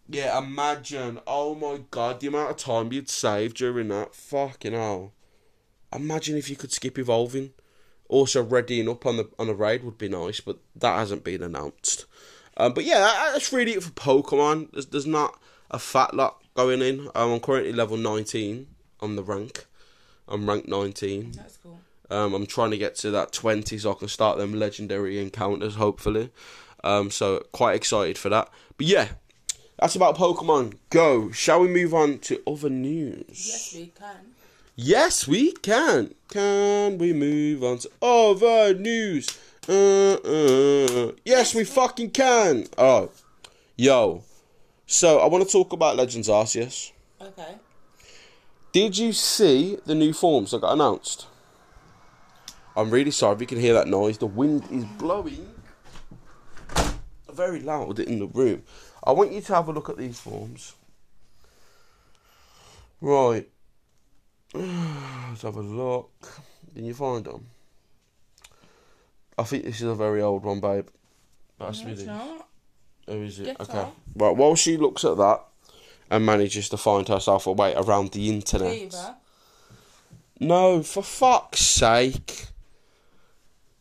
Yeah, 0.08 0.38
imagine. 0.38 1.20
Oh 1.26 1.56
my 1.56 1.82
god, 1.92 2.20
the 2.20 2.28
amount 2.28 2.52
of 2.52 2.58
time 2.58 2.92
you'd 2.92 3.10
save 3.10 3.54
during 3.54 3.88
that. 3.89 4.13
Fucking 4.16 4.74
hell. 4.74 5.13
Imagine 5.94 6.38
if 6.38 6.50
you 6.50 6.56
could 6.56 6.72
skip 6.72 6.98
evolving. 6.98 7.52
Also, 8.10 8.44
readying 8.44 8.89
up 8.89 9.06
on 9.06 9.18
the 9.18 9.30
on 9.39 9.50
a 9.50 9.54
raid 9.54 9.84
would 9.84 9.98
be 9.98 10.10
nice, 10.10 10.39
but 10.39 10.58
that 10.76 10.98
hasn't 10.98 11.24
been 11.24 11.42
announced. 11.42 12.06
Um, 12.58 12.74
but 12.74 12.84
yeah, 12.84 13.00
that, 13.00 13.32
that's 13.34 13.52
really 13.54 13.74
it 13.74 13.84
for 13.84 13.92
Pokemon. 13.92 14.72
There's, 14.72 14.88
there's 14.88 15.08
not 15.08 15.39
a 15.72 15.80
fat 15.80 16.13
lot 16.13 16.44
going 16.54 16.82
in. 16.82 17.08
Um, 17.16 17.32
I'm 17.32 17.39
currently 17.39 17.74
level 17.74 17.98
19 17.98 18.68
on 19.00 19.16
the 19.16 19.24
rank. 19.24 19.66
I'm 20.28 20.48
ranked 20.48 20.68
19. 20.68 21.32
That's 21.32 21.58
cool. 21.58 21.80
Um, 22.10 22.34
I'm 22.34 22.46
trying 22.46 22.72
to 22.72 22.78
get 22.78 22.96
to 22.98 23.12
that 23.12 23.32
20 23.32 23.78
so 23.78 23.92
I 23.92 23.96
can 23.96 24.08
start 24.08 24.38
them 24.38 24.54
legendary 24.54 25.20
encounters, 25.20 25.76
hopefully. 25.76 26.30
Um, 26.84 27.10
so, 27.10 27.39
quite 27.52 27.76
excited 27.76 28.18
for 28.18 28.30
that. 28.30 28.50
But 28.78 28.88
yeah, 28.88 29.08
that's 29.84 29.98
about 29.98 30.15
Pokemon 30.15 30.76
Go. 30.91 31.30
Shall 31.32 31.60
we 31.60 31.67
move 31.67 31.93
on 31.93 32.19
to 32.19 32.41
other 32.48 32.69
news? 32.69 33.26
Yes, 33.28 33.74
we 33.76 33.88
can. 33.88 34.15
Yes, 34.78 35.28
we 35.28 35.52
can. 35.52 36.15
Can 36.30 36.98
we 36.98 37.12
move 37.12 37.65
on 37.65 37.80
to 37.80 37.91
other 38.02 38.74
news? 38.80 39.38
Uh, 39.67 40.13
uh, 40.13 41.12
yes, 41.26 41.54
we 41.54 41.65
fucking 41.65 42.12
can. 42.12 42.67
Oh, 42.78 43.10
yo. 43.76 44.24
So, 44.88 45.19
I 45.19 45.26
want 45.26 45.46
to 45.46 45.52
talk 45.52 45.74
about 45.74 45.98
Legends 45.98 46.30
Arceus. 46.30 46.93
Okay. 47.19 47.56
Did 48.72 48.98
you 48.98 49.12
see 49.12 49.80
the 49.86 49.96
new 49.96 50.13
forms 50.13 50.52
that 50.52 50.62
got 50.62 50.72
announced? 50.72 51.28
I'm 52.78 52.89
really 52.89 53.12
sorry 53.12 53.36
if 53.36 53.41
you 53.41 53.48
can 53.48 53.60
hear 53.60 53.74
that 53.74 53.89
noise. 53.89 54.17
The 54.17 54.28
wind 54.28 54.63
is 54.72 54.86
blowing 54.86 55.54
very 57.34 57.60
loud 57.60 58.00
in 58.00 58.19
the 58.19 58.28
room. 58.28 58.63
I 59.04 59.12
want 59.12 59.32
you 59.32 59.42
to 59.42 59.56
have 59.56 59.68
a 59.68 59.72
look 59.74 59.89
at 59.89 59.98
these 59.98 60.20
forms. 60.20 60.74
Right. 63.02 63.48
Let's 64.54 65.42
have 65.42 65.56
a 65.58 65.62
look. 65.62 66.12
Can 66.74 66.86
you 66.86 66.94
find 66.94 67.26
them? 67.26 67.48
I 69.38 69.44
think 69.44 69.66
this 69.66 69.78
is 69.78 69.88
a 69.88 69.96
very 69.96 70.22
old 70.22 70.44
one, 70.44 70.60
babe. 70.60 70.88
That's 71.60 71.82
No, 71.82 71.86
me. 71.88 71.92
it's 71.94 72.04
not. 72.04 72.48
Oh, 73.08 73.22
is 73.22 73.39
it? 73.39 73.46
Get 73.46 73.62
okay. 73.62 73.80
off. 73.80 73.94
Right, 74.16 74.36
while 74.36 74.56
she 74.56 74.78
looks 74.78 75.04
at 75.04 75.18
that 75.18 75.42
and 76.10 76.26
manages 76.26 76.70
to 76.70 76.78
find 76.78 77.08
herself 77.08 77.48
a 77.48 77.52
way 77.52 77.74
around 77.76 78.12
the 78.12 78.30
internet. 78.30 78.74
Either. 78.74 79.16
No, 80.39 80.84
for 80.84 81.04
fuck's 81.04 81.62
sake. 81.62 82.48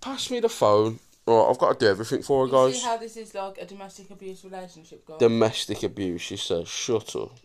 Pass 0.01 0.31
me 0.31 0.41
the 0.41 0.49
phone. 0.49 0.99
Right, 1.27 1.47
I've 1.49 1.59
got 1.59 1.79
to 1.79 1.85
do 1.85 1.91
everything 1.91 2.23
for 2.23 2.47
her, 2.47 2.47
You 2.47 2.53
guys. 2.71 2.81
see 2.81 2.87
how 2.87 2.97
this 2.97 3.17
is 3.17 3.35
like 3.35 3.59
a 3.59 3.65
domestic 3.65 4.11
abuse 4.11 4.45
relationship, 4.45 5.07
guys? 5.07 5.19
Domestic 5.19 5.83
abuse, 5.85 6.21
she 6.21 6.37
says. 6.37 6.69
Shut 6.69 7.15
up. 7.15 7.37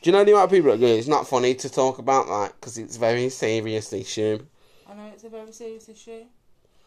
Do 0.00 0.10
you 0.10 0.12
know 0.12 0.22
the 0.22 0.30
amount 0.30 0.44
of 0.44 0.50
people 0.50 0.70
that 0.70 0.78
go, 0.78 0.86
it's 0.86 1.08
not 1.08 1.26
funny 1.26 1.54
to 1.56 1.68
talk 1.68 1.98
about 1.98 2.28
that 2.28 2.52
because 2.60 2.78
it's 2.78 2.96
a 2.96 3.00
very 3.00 3.28
serious 3.28 3.92
issue? 3.92 4.38
I 4.88 4.94
know 4.94 5.10
it's 5.12 5.24
a 5.24 5.28
very 5.28 5.50
serious 5.50 5.88
issue. 5.88 6.22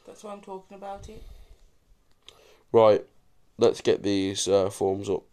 That's 0.08 0.24
why 0.24 0.32
I'm 0.32 0.42
talking 0.42 0.78
about 0.78 1.10
it. 1.10 1.22
Right, 2.72 3.04
let's 3.58 3.82
get 3.82 4.02
these 4.02 4.48
uh, 4.48 4.70
forms 4.70 5.10
up. 5.10 5.24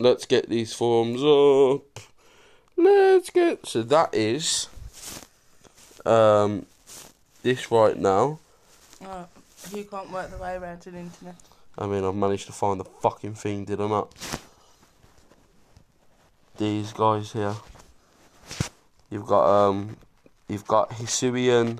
Let's 0.00 0.24
get 0.24 0.48
these 0.48 0.72
forms 0.72 1.22
up. 1.22 2.00
Let's 2.76 3.28
get. 3.28 3.66
So 3.66 3.82
that 3.82 4.14
is. 4.14 4.68
Um, 6.06 6.64
this 7.42 7.70
right 7.70 7.98
now. 7.98 8.38
Oh, 9.04 9.26
you 9.74 9.84
can't 9.84 10.10
work 10.10 10.30
the 10.30 10.38
way 10.38 10.56
around 10.56 10.80
to 10.80 10.90
the 10.90 10.98
internet. 10.98 11.36
I 11.76 11.86
mean, 11.86 12.04
I've 12.04 12.14
managed 12.14 12.46
to 12.46 12.52
find 12.52 12.80
the 12.80 12.84
fucking 12.84 13.34
thing, 13.34 13.64
did 13.64 13.80
I 13.80 13.86
not? 13.86 14.12
These 16.56 16.92
guys 16.92 17.32
here. 17.32 17.54
You've 19.10 19.26
got 19.26 19.48
um, 19.48 19.96
you've 20.48 20.66
got 20.66 20.90
Hisuian, 20.90 21.78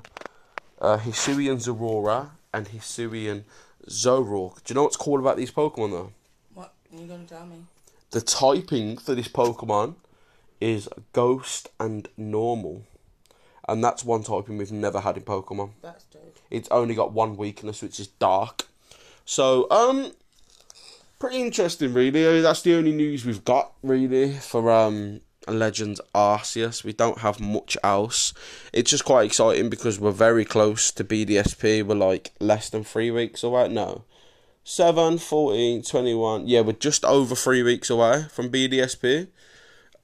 uh, 0.79 0.97
Hisuian 0.97 1.57
Zorua, 1.57 2.29
and 2.53 2.67
Hisuian 2.67 3.43
Zoroark. 3.87 4.63
Do 4.63 4.71
you 4.71 4.75
know 4.75 4.83
what's 4.83 4.97
cool 4.97 5.19
about 5.19 5.37
these 5.37 5.51
Pokemon 5.51 5.91
though? 5.91 6.11
What 6.53 6.73
are 6.91 6.99
you 6.99 7.07
gonna 7.07 7.25
tell 7.25 7.45
me? 7.45 7.57
The 8.11 8.21
typing 8.21 8.97
for 8.97 9.13
this 9.13 9.27
Pokemon 9.27 9.95
is 10.59 10.89
Ghost 11.13 11.69
and 11.79 12.07
Normal. 12.17 12.83
And 13.71 13.83
that's 13.83 14.03
one 14.03 14.23
typing 14.23 14.57
we've 14.57 14.71
never 14.71 14.99
had 14.99 15.17
in 15.17 15.23
Pokemon. 15.23 15.71
That's 15.81 16.03
dope. 16.05 16.37
It's 16.49 16.69
only 16.71 16.95
got 16.95 17.11
one 17.13 17.37
weakness, 17.37 17.81
which 17.81 17.99
is 17.99 18.07
dark. 18.07 18.67
So, 19.25 19.67
um, 19.69 20.11
pretty 21.19 21.41
interesting, 21.41 21.93
really. 21.93 22.41
That's 22.41 22.61
the 22.61 22.75
only 22.75 22.91
news 22.91 23.25
we've 23.25 23.45
got, 23.45 23.73
really, 23.83 24.33
for 24.33 24.71
um 24.71 25.21
Legends 25.47 26.01
Arceus. 26.13 26.83
We 26.83 26.93
don't 26.93 27.19
have 27.19 27.39
much 27.39 27.77
else. 27.83 28.33
It's 28.73 28.91
just 28.91 29.05
quite 29.05 29.25
exciting 29.25 29.69
because 29.69 29.99
we're 29.99 30.11
very 30.11 30.45
close 30.45 30.91
to 30.91 31.03
BDSP. 31.03 31.83
We're 31.83 31.95
like 31.95 32.31
less 32.39 32.69
than 32.69 32.83
three 32.83 33.11
weeks 33.11 33.43
away. 33.43 33.67
No. 33.67 34.03
7, 34.63 35.17
14, 35.17 35.81
21. 35.81 36.47
Yeah, 36.47 36.61
we're 36.61 36.73
just 36.73 37.03
over 37.03 37.33
three 37.33 37.63
weeks 37.63 37.89
away 37.89 38.25
from 38.29 38.51
BDSP. 38.51 39.27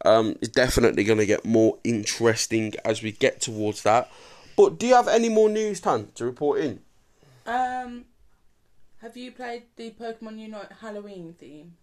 Um, 0.04 0.36
it's 0.42 0.50
definitely 0.50 1.04
going 1.04 1.20
to 1.20 1.26
get 1.26 1.46
more 1.46 1.78
interesting 1.84 2.74
as 2.84 3.02
we 3.02 3.12
get 3.12 3.42
towards 3.42 3.84
that. 3.84 4.12
But 4.58 4.78
do 4.78 4.88
you 4.88 4.96
have 4.96 5.08
any 5.08 5.30
more 5.30 5.50
news, 5.50 5.80
Tan, 5.80 6.10
to 6.16 6.26
report 6.26 6.60
in? 6.60 6.82
Um, 7.46 8.06
have 9.02 9.18
you 9.18 9.32
played 9.32 9.64
the 9.76 9.92
Pokemon 9.92 10.40
Unite 10.40 10.72
Halloween 10.82 11.36
theme? 11.38 11.76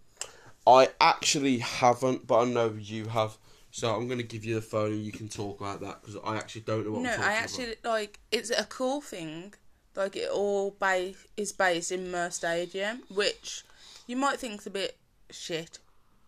I 0.66 0.90
actually 1.01 1.59
haven't, 1.59 2.27
but 2.27 2.40
I 2.40 2.44
know 2.44 2.75
you 2.79 3.07
have. 3.07 3.37
So 3.70 3.94
I'm 3.94 4.07
going 4.07 4.18
to 4.18 4.25
give 4.25 4.44
you 4.44 4.55
the 4.55 4.61
phone 4.61 4.92
and 4.92 5.05
you 5.05 5.12
can 5.12 5.29
talk 5.29 5.61
about 5.61 5.81
that 5.81 6.03
because 6.03 6.16
I 6.25 6.37
actually 6.37 6.62
don't 6.62 6.85
know 6.85 6.92
what 6.92 7.03
No, 7.03 7.11
I'm 7.11 7.16
talking 7.16 7.31
I 7.31 7.35
actually 7.35 7.75
like. 7.85 8.20
It's 8.31 8.51
a 8.51 8.64
cool 8.64 9.01
thing. 9.01 9.55
Like 9.94 10.16
it 10.16 10.31
all 10.31 10.77
ba- 10.79 11.14
is 11.37 11.53
based 11.53 11.92
in 11.92 12.11
Mer 12.11 12.31
Stadium, 12.31 13.03
which 13.09 13.64
you 14.07 14.16
might 14.16 14.38
think's 14.38 14.66
a 14.66 14.70
bit 14.70 14.96
shit, 15.31 15.79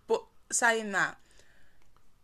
but 0.06 0.22
saying 0.50 0.92
that, 0.92 1.16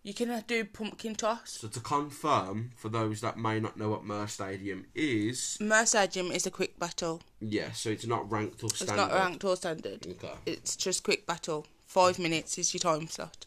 you 0.02 0.14
can 0.14 0.30
uh, 0.30 0.42
do 0.46 0.64
pumpkin 0.64 1.14
toss. 1.14 1.58
So 1.60 1.68
to 1.68 1.80
confirm, 1.80 2.70
for 2.76 2.88
those 2.88 3.20
that 3.20 3.36
may 3.36 3.60
not 3.60 3.76
know 3.76 3.90
what 3.90 4.04
Mer 4.04 4.26
Stadium 4.26 4.86
is, 4.94 5.58
Mer 5.60 5.84
Stadium 5.86 6.30
is 6.30 6.46
a 6.46 6.50
quick 6.50 6.78
battle. 6.78 7.22
yeah, 7.40 7.72
so 7.72 7.90
it's 7.90 8.06
not 8.06 8.30
ranked 8.30 8.62
or 8.64 8.70
standard. 8.70 8.92
It's 8.92 8.96
not 8.96 9.12
ranked 9.12 9.44
or 9.44 9.56
standard. 9.56 10.06
Okay. 10.06 10.34
It's 10.46 10.76
just 10.76 11.02
quick 11.02 11.26
battle. 11.26 11.66
Five 11.86 12.18
minutes 12.18 12.56
is 12.56 12.72
your 12.72 12.80
time 12.80 13.08
slot. 13.08 13.46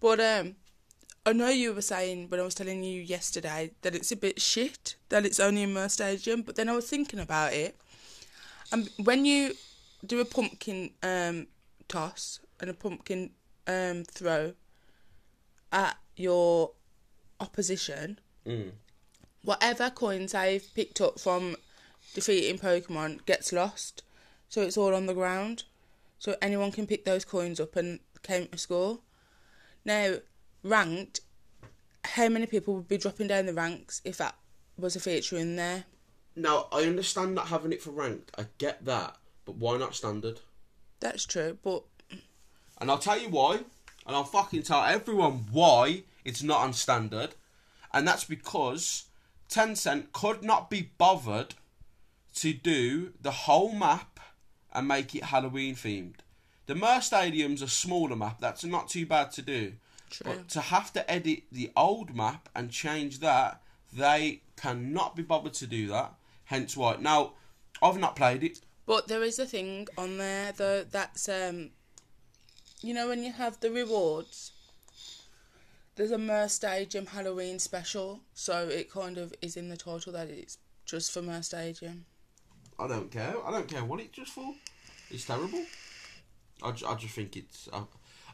But 0.00 0.20
um, 0.20 0.56
I 1.24 1.32
know 1.32 1.48
you 1.48 1.72
were 1.72 1.80
saying 1.80 2.28
when 2.28 2.40
I 2.40 2.42
was 2.42 2.54
telling 2.54 2.84
you 2.84 3.00
yesterday 3.00 3.70
that 3.82 3.94
it's 3.94 4.12
a 4.12 4.16
bit 4.16 4.40
shit 4.40 4.96
that 5.08 5.24
it's 5.24 5.40
only 5.40 5.62
in 5.62 5.72
Mer 5.72 5.88
Stadium, 5.88 6.42
but 6.42 6.56
then 6.56 6.68
I 6.68 6.72
was 6.72 6.88
thinking 6.90 7.20
about 7.20 7.54
it. 7.54 7.76
And 8.72 8.90
when 9.02 9.24
you 9.24 9.54
do 10.04 10.20
a 10.20 10.24
pumpkin 10.26 10.90
um, 11.02 11.46
toss 11.88 12.40
and 12.60 12.68
a 12.68 12.74
pumpkin 12.74 13.30
um, 13.66 14.04
throw 14.04 14.52
at 15.74 15.98
your 16.16 16.70
opposition, 17.40 18.18
Mm. 18.46 18.72
whatever 19.42 19.90
coins 19.90 20.32
they've 20.32 20.66
picked 20.74 21.00
up 21.00 21.18
from 21.20 21.56
defeating 22.14 22.58
Pokemon 22.58 23.26
gets 23.26 23.52
lost. 23.52 24.02
So 24.48 24.62
it's 24.62 24.76
all 24.78 24.94
on 24.94 25.06
the 25.06 25.14
ground. 25.14 25.64
So 26.18 26.36
anyone 26.40 26.70
can 26.72 26.86
pick 26.86 27.04
those 27.04 27.24
coins 27.24 27.58
up 27.58 27.74
and 27.76 27.98
count 28.22 28.50
a 28.52 28.58
score. 28.58 29.00
Now, 29.84 30.18
ranked, 30.62 31.20
how 32.04 32.28
many 32.28 32.46
people 32.46 32.74
would 32.74 32.88
be 32.88 32.96
dropping 32.96 33.26
down 33.26 33.46
the 33.46 33.52
ranks 33.52 34.00
if 34.04 34.16
that 34.18 34.36
was 34.78 34.94
a 34.96 35.00
feature 35.00 35.36
in 35.36 35.56
there? 35.56 35.84
Now 36.36 36.68
I 36.72 36.82
understand 36.82 37.34
not 37.34 37.48
having 37.48 37.72
it 37.72 37.82
for 37.82 37.90
ranked. 37.90 38.30
I 38.38 38.46
get 38.58 38.84
that, 38.84 39.16
but 39.44 39.56
why 39.56 39.76
not 39.76 39.94
standard? 39.94 40.40
That's 41.00 41.24
true, 41.26 41.58
but 41.62 41.84
And 42.78 42.90
I'll 42.90 42.98
tell 42.98 43.18
you 43.18 43.28
why. 43.28 43.64
And 44.06 44.14
I'll 44.14 44.24
fucking 44.24 44.62
tell 44.64 44.84
everyone 44.84 45.46
why 45.50 46.02
it's 46.24 46.42
not 46.42 46.60
on 46.60 46.72
standard. 46.72 47.34
And 47.92 48.06
that's 48.06 48.24
because 48.24 49.04
Tencent 49.48 50.12
could 50.12 50.42
not 50.42 50.68
be 50.68 50.90
bothered 50.98 51.54
to 52.36 52.52
do 52.52 53.12
the 53.20 53.30
whole 53.30 53.72
map 53.72 54.20
and 54.72 54.88
make 54.88 55.14
it 55.14 55.24
Halloween 55.24 55.74
themed. 55.74 56.16
The 56.66 56.74
Mer 56.74 57.00
Stadium's 57.00 57.62
a 57.62 57.68
smaller 57.68 58.16
map, 58.16 58.40
that's 58.40 58.64
not 58.64 58.88
too 58.88 59.06
bad 59.06 59.30
to 59.32 59.42
do. 59.42 59.74
True. 60.10 60.32
But 60.32 60.48
to 60.50 60.60
have 60.60 60.92
to 60.94 61.10
edit 61.10 61.44
the 61.52 61.70
old 61.76 62.14
map 62.14 62.48
and 62.54 62.70
change 62.70 63.20
that, 63.20 63.60
they 63.92 64.42
cannot 64.56 65.14
be 65.14 65.22
bothered 65.22 65.54
to 65.54 65.66
do 65.66 65.88
that. 65.88 66.14
Hence 66.46 66.76
why. 66.76 66.96
Now, 67.00 67.32
I've 67.82 67.98
not 67.98 68.16
played 68.16 68.42
it. 68.42 68.60
but 68.86 69.08
there 69.08 69.22
is 69.22 69.38
a 69.38 69.46
thing 69.46 69.88
on 69.96 70.18
there 70.18 70.52
though 70.52 70.84
that's 70.84 71.28
um, 71.28 71.70
you 72.84 72.92
know 72.92 73.08
when 73.08 73.24
you 73.24 73.32
have 73.32 73.58
the 73.60 73.70
rewards. 73.70 74.52
There's 75.96 76.10
a 76.10 76.18
Mer 76.18 76.48
Stadium 76.48 77.06
Halloween 77.06 77.58
special, 77.58 78.20
so 78.34 78.68
it 78.68 78.90
kind 78.90 79.16
of 79.16 79.32
is 79.40 79.56
in 79.56 79.70
the 79.70 79.76
title 79.76 80.12
that 80.12 80.28
it's 80.28 80.58
just 80.84 81.10
for 81.10 81.22
Mer 81.22 81.40
Stadium. 81.42 82.04
I 82.78 82.86
don't 82.88 83.10
care. 83.10 83.34
I 83.44 83.50
don't 83.50 83.68
care 83.68 83.84
what 83.84 84.00
it's 84.00 84.14
just 84.14 84.32
for. 84.32 84.52
It's 85.10 85.24
terrible. 85.24 85.64
I, 86.62 86.72
ju- 86.72 86.86
I 86.86 86.94
just 86.96 87.14
think 87.14 87.36
it's. 87.36 87.68
Uh, 87.72 87.84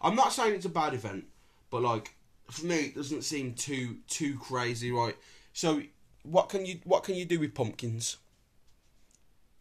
I'm 0.02 0.16
not 0.16 0.32
saying 0.32 0.54
it's 0.54 0.64
a 0.64 0.70
bad 0.70 0.94
event, 0.94 1.26
but 1.70 1.82
like 1.82 2.14
for 2.50 2.66
me, 2.66 2.86
it 2.86 2.96
doesn't 2.96 3.22
seem 3.22 3.54
too 3.54 3.98
too 4.08 4.36
crazy, 4.38 4.90
right? 4.90 5.16
So 5.52 5.82
what 6.24 6.48
can 6.48 6.66
you 6.66 6.80
what 6.84 7.04
can 7.04 7.14
you 7.14 7.24
do 7.24 7.38
with 7.38 7.54
pumpkins? 7.54 8.16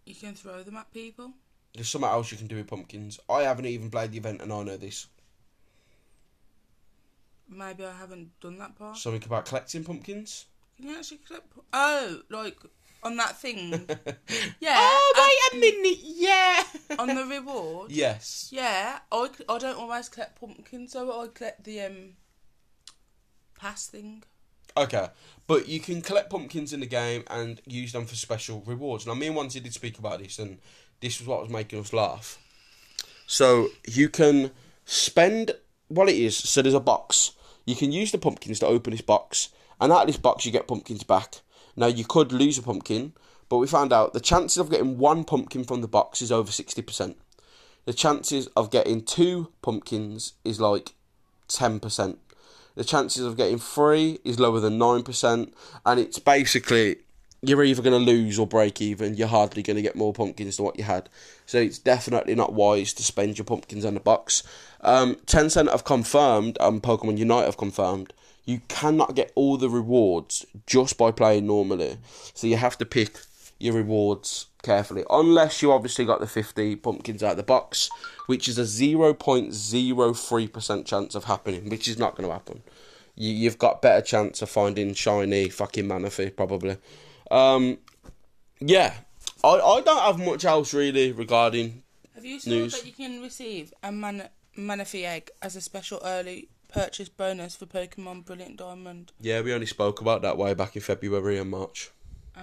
You 0.06 0.16
can 0.16 0.34
throw 0.34 0.64
them 0.64 0.78
at 0.78 0.92
people. 0.92 1.34
There's 1.74 1.90
something 1.90 2.10
else 2.10 2.32
you 2.32 2.38
can 2.38 2.48
do 2.48 2.56
with 2.58 2.68
pumpkins. 2.68 3.20
I 3.30 3.44
haven't 3.44 3.66
even 3.66 3.90
played 3.92 4.12
the 4.12 4.18
event, 4.18 4.42
and 4.42 4.52
I 4.52 4.64
know 4.64 4.78
this. 4.78 5.08
Maybe 7.48 7.84
I 7.86 7.94
haven't 7.98 8.40
done 8.40 8.58
that 8.60 8.76
part. 8.78 8.98
Something 8.98 9.24
about 9.26 9.46
collecting 9.46 9.84
pumpkins. 9.84 10.46
Can 10.78 10.90
you 10.90 10.98
actually 10.98 11.18
clip? 11.18 11.44
Oh, 11.74 12.22
like 12.30 12.58
on 13.04 13.18
that 13.18 13.38
thing. 13.40 13.72
Yeah. 14.60 14.76
Oh 14.78 15.14
wait 15.54 15.58
a 15.58 15.62
minute, 15.62 16.00
yeah. 16.04 16.64
on 17.00 17.08
the 17.08 17.26
reward. 17.30 17.92
yes. 17.92 18.50
Yeah, 18.52 19.00
I, 19.12 19.30
I 19.48 19.58
don't 19.58 19.78
always 19.78 20.10
collect 20.10 20.40
pumpkins, 20.40 20.92
so 20.92 21.22
I 21.22 21.28
collect 21.28 21.64
the 21.64 21.82
um 21.82 22.10
pass 23.60 23.88
thing. 23.88 24.24
Okay, 24.78 25.08
but 25.48 25.68
you 25.68 25.80
can 25.80 26.02
collect 26.02 26.30
pumpkins 26.30 26.72
in 26.74 26.82
the 26.82 26.86
game 26.86 27.24
and 27.28 27.60
use 27.66 27.92
them 27.94 28.06
for 28.06 28.16
special 28.16 28.62
rewards. 28.66 29.08
Now, 29.08 29.16
me 29.16 29.28
and 29.28 29.36
Wanty 29.36 29.62
did 29.64 29.74
speak 29.74 29.98
about 29.98 30.20
this, 30.20 30.38
and 30.40 30.60
this 31.02 31.20
was 31.20 31.28
what 31.28 31.42
was 31.42 31.50
making 31.50 31.80
us 31.80 31.94
laugh. 31.94 32.38
So 33.28 33.70
you 33.88 34.10
can 34.10 34.52
spend 34.86 35.52
what 35.88 36.10
it 36.10 36.16
is. 36.16 36.36
So 36.36 36.62
there's 36.62 36.74
a 36.74 36.80
box. 36.80 37.34
You 37.66 37.76
can 37.76 37.92
use 37.92 38.12
the 38.12 38.18
pumpkins 38.18 38.60
to 38.60 38.68
open 38.68 38.92
this 38.92 39.02
box, 39.02 39.50
and 39.80 39.92
out 39.92 40.02
of 40.02 40.08
this 40.08 40.18
box 40.18 40.46
you 40.46 40.52
get 40.52 40.68
pumpkins 40.68 41.04
back. 41.04 41.36
Now 41.76 41.88
you 41.88 42.04
could 42.04 42.32
lose 42.32 42.58
a 42.58 42.64
pumpkin, 42.64 43.14
but 43.48 43.58
we 43.58 43.68
found 43.68 43.94
out 43.94 44.14
the 44.14 44.20
chances 44.20 44.58
of 44.58 44.72
getting 44.72 44.98
one 44.98 45.24
pumpkin 45.24 45.64
from 45.64 45.82
the 45.82 45.88
box 45.88 46.22
is 46.22 46.32
over 46.32 46.52
sixty 46.52 46.82
percent. 46.82 47.18
The 47.86 47.94
chances 47.94 48.48
of 48.58 48.72
getting 48.72 49.04
two 49.04 49.52
pumpkins 49.62 50.34
is 50.44 50.60
like 50.60 50.94
ten 51.48 51.80
percent. 51.80 52.20
The 52.76 52.84
chances 52.84 53.24
of 53.24 53.38
getting 53.38 53.60
three 53.60 54.20
is 54.24 54.40
lower 54.40 54.60
than 54.60 54.78
nine 54.78 55.04
percent, 55.04 55.54
and 55.86 56.00
it's 56.00 56.20
basically 56.20 56.98
you're 57.42 57.64
either 57.64 57.82
going 57.82 58.06
to 58.06 58.12
lose 58.12 58.38
or 58.38 58.46
break 58.46 58.82
even. 58.82 59.16
You're 59.16 59.28
hardly 59.28 59.64
going 59.64 59.78
to 59.78 59.82
get 59.82 59.96
more 59.96 60.14
pumpkins 60.14 60.58
than 60.58 60.66
what 60.66 60.78
you 60.78 60.84
had, 60.84 61.10
so 61.46 61.58
it's 61.58 61.80
definitely 61.80 62.36
not 62.36 62.54
wise 62.54 62.94
to 62.94 63.04
spend 63.04 63.38
your 63.38 63.46
pumpkins 63.46 63.86
on 63.86 63.94
the 63.94 64.00
box. 64.00 64.44
Um, 64.82 65.16
Tencent 65.26 65.72
have 65.72 65.86
confirmed, 65.86 66.58
and 66.60 66.84
Pokemon 66.84 67.18
Unite 67.18 67.46
have 67.46 67.58
confirmed, 67.58 68.14
you 68.46 68.62
cannot 68.68 69.16
get 69.16 69.32
all 69.36 69.58
the 69.58 69.70
rewards 69.70 70.46
just 70.66 70.98
by 70.98 71.12
playing 71.12 71.46
normally. 71.46 71.98
So 72.34 72.48
you 72.48 72.58
have 72.58 72.78
to 72.80 72.86
pick 72.86 73.20
your 73.60 73.76
rewards 73.76 74.48
carefully, 74.64 75.04
unless 75.10 75.62
you 75.62 75.72
obviously 75.72 76.04
got 76.06 76.20
the 76.20 76.28
50 76.28 76.76
pumpkins 76.78 77.24
out 77.24 77.32
of 77.32 77.38
the 77.38 77.44
box, 77.44 77.90
which 78.26 78.48
is 78.48 78.58
a 78.58 78.64
0.03% 78.64 80.86
chance 80.86 81.16
of 81.16 81.24
happening, 81.26 81.70
which 81.70 81.88
is 81.88 81.98
not 81.98 82.16
going 82.16 82.28
to 82.28 82.34
happen. 82.34 82.64
You, 83.16 83.32
you've 83.32 83.58
got 83.58 83.82
better 83.82 84.02
chance 84.02 84.42
of 84.42 84.50
finding 84.50 84.94
shiny 84.94 85.48
fucking 85.50 85.86
Manaphy, 85.86 86.36
probably. 86.36 86.78
Um, 87.32 87.78
yeah, 88.60 88.94
I, 89.44 89.50
I 89.50 89.82
don't 89.82 90.02
have 90.02 90.20
much 90.20 90.46
else 90.46 90.74
really 90.74 91.12
regarding. 91.12 91.84
Have 92.16 92.26
you 92.26 92.40
saw 92.40 92.50
News. 92.50 92.74
that 92.74 92.86
you 92.86 92.92
can 92.92 93.22
receive 93.22 93.74
a 93.84 93.92
man- 93.92 94.30
Manaphy 94.58 95.06
egg 95.06 95.32
as 95.42 95.56
a 95.56 95.62
special 95.62 96.02
early 96.04 96.50
purchase 96.68 97.08
bonus 97.10 97.56
for 97.56 97.66
Pokemon 97.66 98.26
Brilliant 98.26 98.58
Diamond? 98.58 99.12
Yeah, 99.22 99.42
we 99.42 99.54
only 99.54 99.66
spoke 99.66 100.02
about 100.02 100.22
that 100.24 100.38
way 100.38 100.54
back 100.54 100.76
in 100.76 100.82
February 100.82 101.38
and 101.38 101.50
March. 101.50 101.92
Oh. 102.36 102.42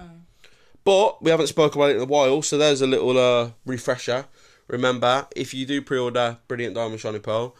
But 0.83 1.21
we 1.21 1.31
haven't 1.31 1.47
spoke 1.47 1.75
about 1.75 1.89
it 1.89 1.97
in 1.97 2.01
a 2.01 2.05
while, 2.05 2.41
so 2.41 2.57
there's 2.57 2.81
a 2.81 2.87
little 2.87 3.17
uh, 3.17 3.51
refresher. 3.65 4.25
Remember, 4.67 5.27
if 5.35 5.53
you 5.53 5.65
do 5.65 5.81
pre-order 5.81 6.37
Brilliant 6.47 6.75
Diamond 6.75 6.99
Shiny 6.99 7.19
Pearl, 7.19 7.55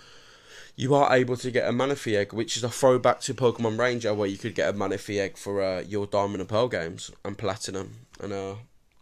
you 0.78 0.96
are 0.96 1.14
able 1.14 1.36
to 1.36 1.52
get 1.52 1.68
a 1.68 1.74
Manaphy 1.74 2.16
egg, 2.16 2.32
which 2.32 2.56
is 2.56 2.64
a 2.64 2.70
throwback 2.70 3.20
to 3.22 3.34
Pokemon 3.34 3.78
Ranger, 3.78 4.14
where 4.14 4.30
you 4.30 4.38
could 4.38 4.56
get 4.56 4.70
a 4.70 4.74
Manaphy 4.74 5.20
egg 5.20 5.36
for 5.36 5.62
uh, 5.62 5.82
your 5.82 6.06
Diamond 6.06 6.40
and 6.40 6.48
Pearl 6.48 6.70
games 6.70 7.12
and 7.26 7.38
Platinum 7.38 8.08
and 8.22 8.34
uh, 8.34 8.56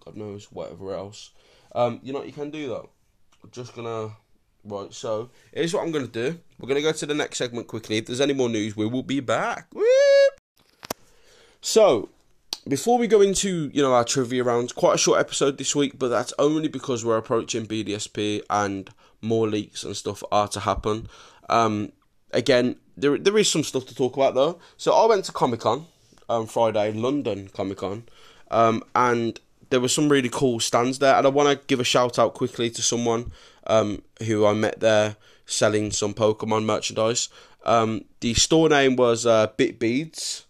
God 0.04 0.16
knows 0.16 0.52
whatever 0.52 0.94
else. 0.94 1.32
Um, 1.74 2.00
you 2.04 2.14
know 2.14 2.20
what 2.20 2.28
you 2.28 2.34
can 2.34 2.50
do 2.50 2.68
though. 2.68 2.90
I'm 3.44 3.52
just 3.52 3.76
gonna 3.76 4.16
right. 4.64 4.94
So 4.94 5.30
here's 5.54 5.74
what 5.74 5.84
I'm 5.84 5.92
gonna 5.92 6.08
do. 6.08 6.40
We're 6.60 6.68
gonna 6.68 6.82
go 6.82 6.92
to 6.92 7.06
the 7.06 7.14
next 7.14 7.38
segment 7.38 7.68
quickly. 7.68 7.98
If 7.98 8.06
there's 8.06 8.22
any 8.22 8.34
more 8.34 8.50
news, 8.50 8.76
we 8.76 8.86
will 8.86 9.04
be 9.04 9.20
back. 9.20 9.68
So 11.62 12.10
before 12.68 12.98
we 12.98 13.08
go 13.08 13.22
into 13.22 13.70
you 13.74 13.82
know 13.82 13.94
our 13.94 14.06
trivia 14.06 14.44
rounds, 14.44 14.72
quite 14.72 14.96
a 14.96 15.00
short 15.00 15.20
episode 15.20 15.58
this 15.58 15.76
week, 15.76 15.98
but 16.00 16.10
that's 16.10 16.34
only 16.40 16.68
because 16.68 17.04
we're 17.04 17.18
approaching 17.18 17.66
BDSP 17.66 18.42
and 18.50 18.90
more 19.22 19.48
leaks 19.48 19.84
and 19.84 19.98
stuff 19.98 20.24
are 20.32 20.48
to 20.50 20.62
happen. 20.62 21.08
Um, 21.50 21.92
again, 22.32 22.76
there 22.98 23.18
there 23.18 23.38
is 23.38 23.52
some 23.52 23.64
stuff 23.64 23.86
to 23.88 23.96
talk 23.96 24.16
about 24.16 24.36
though. 24.36 24.60
So 24.78 24.94
I 24.94 25.06
went 25.06 25.26
to 25.26 25.32
Comic 25.32 25.62
Con 25.62 25.86
um, 26.30 26.48
Friday, 26.48 26.92
London 26.92 27.50
Comic 27.54 27.80
Con, 27.80 28.04
um, 28.52 28.84
and 28.96 29.40
there 29.70 29.80
were 29.80 29.88
some 29.88 30.10
really 30.10 30.30
cool 30.30 30.60
stands 30.60 31.00
there. 31.00 31.16
And 31.16 31.26
I 31.26 31.30
want 31.30 31.50
to 31.50 31.66
give 31.68 31.80
a 31.80 31.84
shout 31.84 32.20
out 32.20 32.34
quickly 32.34 32.70
to 32.72 32.82
someone 32.82 33.32
um, 33.68 34.02
who 34.26 34.46
I 34.46 34.54
met 34.54 34.80
there 34.80 35.18
selling 35.46 35.92
some 35.92 36.14
Pokemon 36.14 36.66
merchandise. 36.66 37.30
Um, 37.66 38.06
the 38.20 38.34
store 38.36 38.70
name 38.70 38.96
was 38.96 39.26
uh, 39.26 39.48
Bit 39.58 39.80
Beads, 39.80 40.46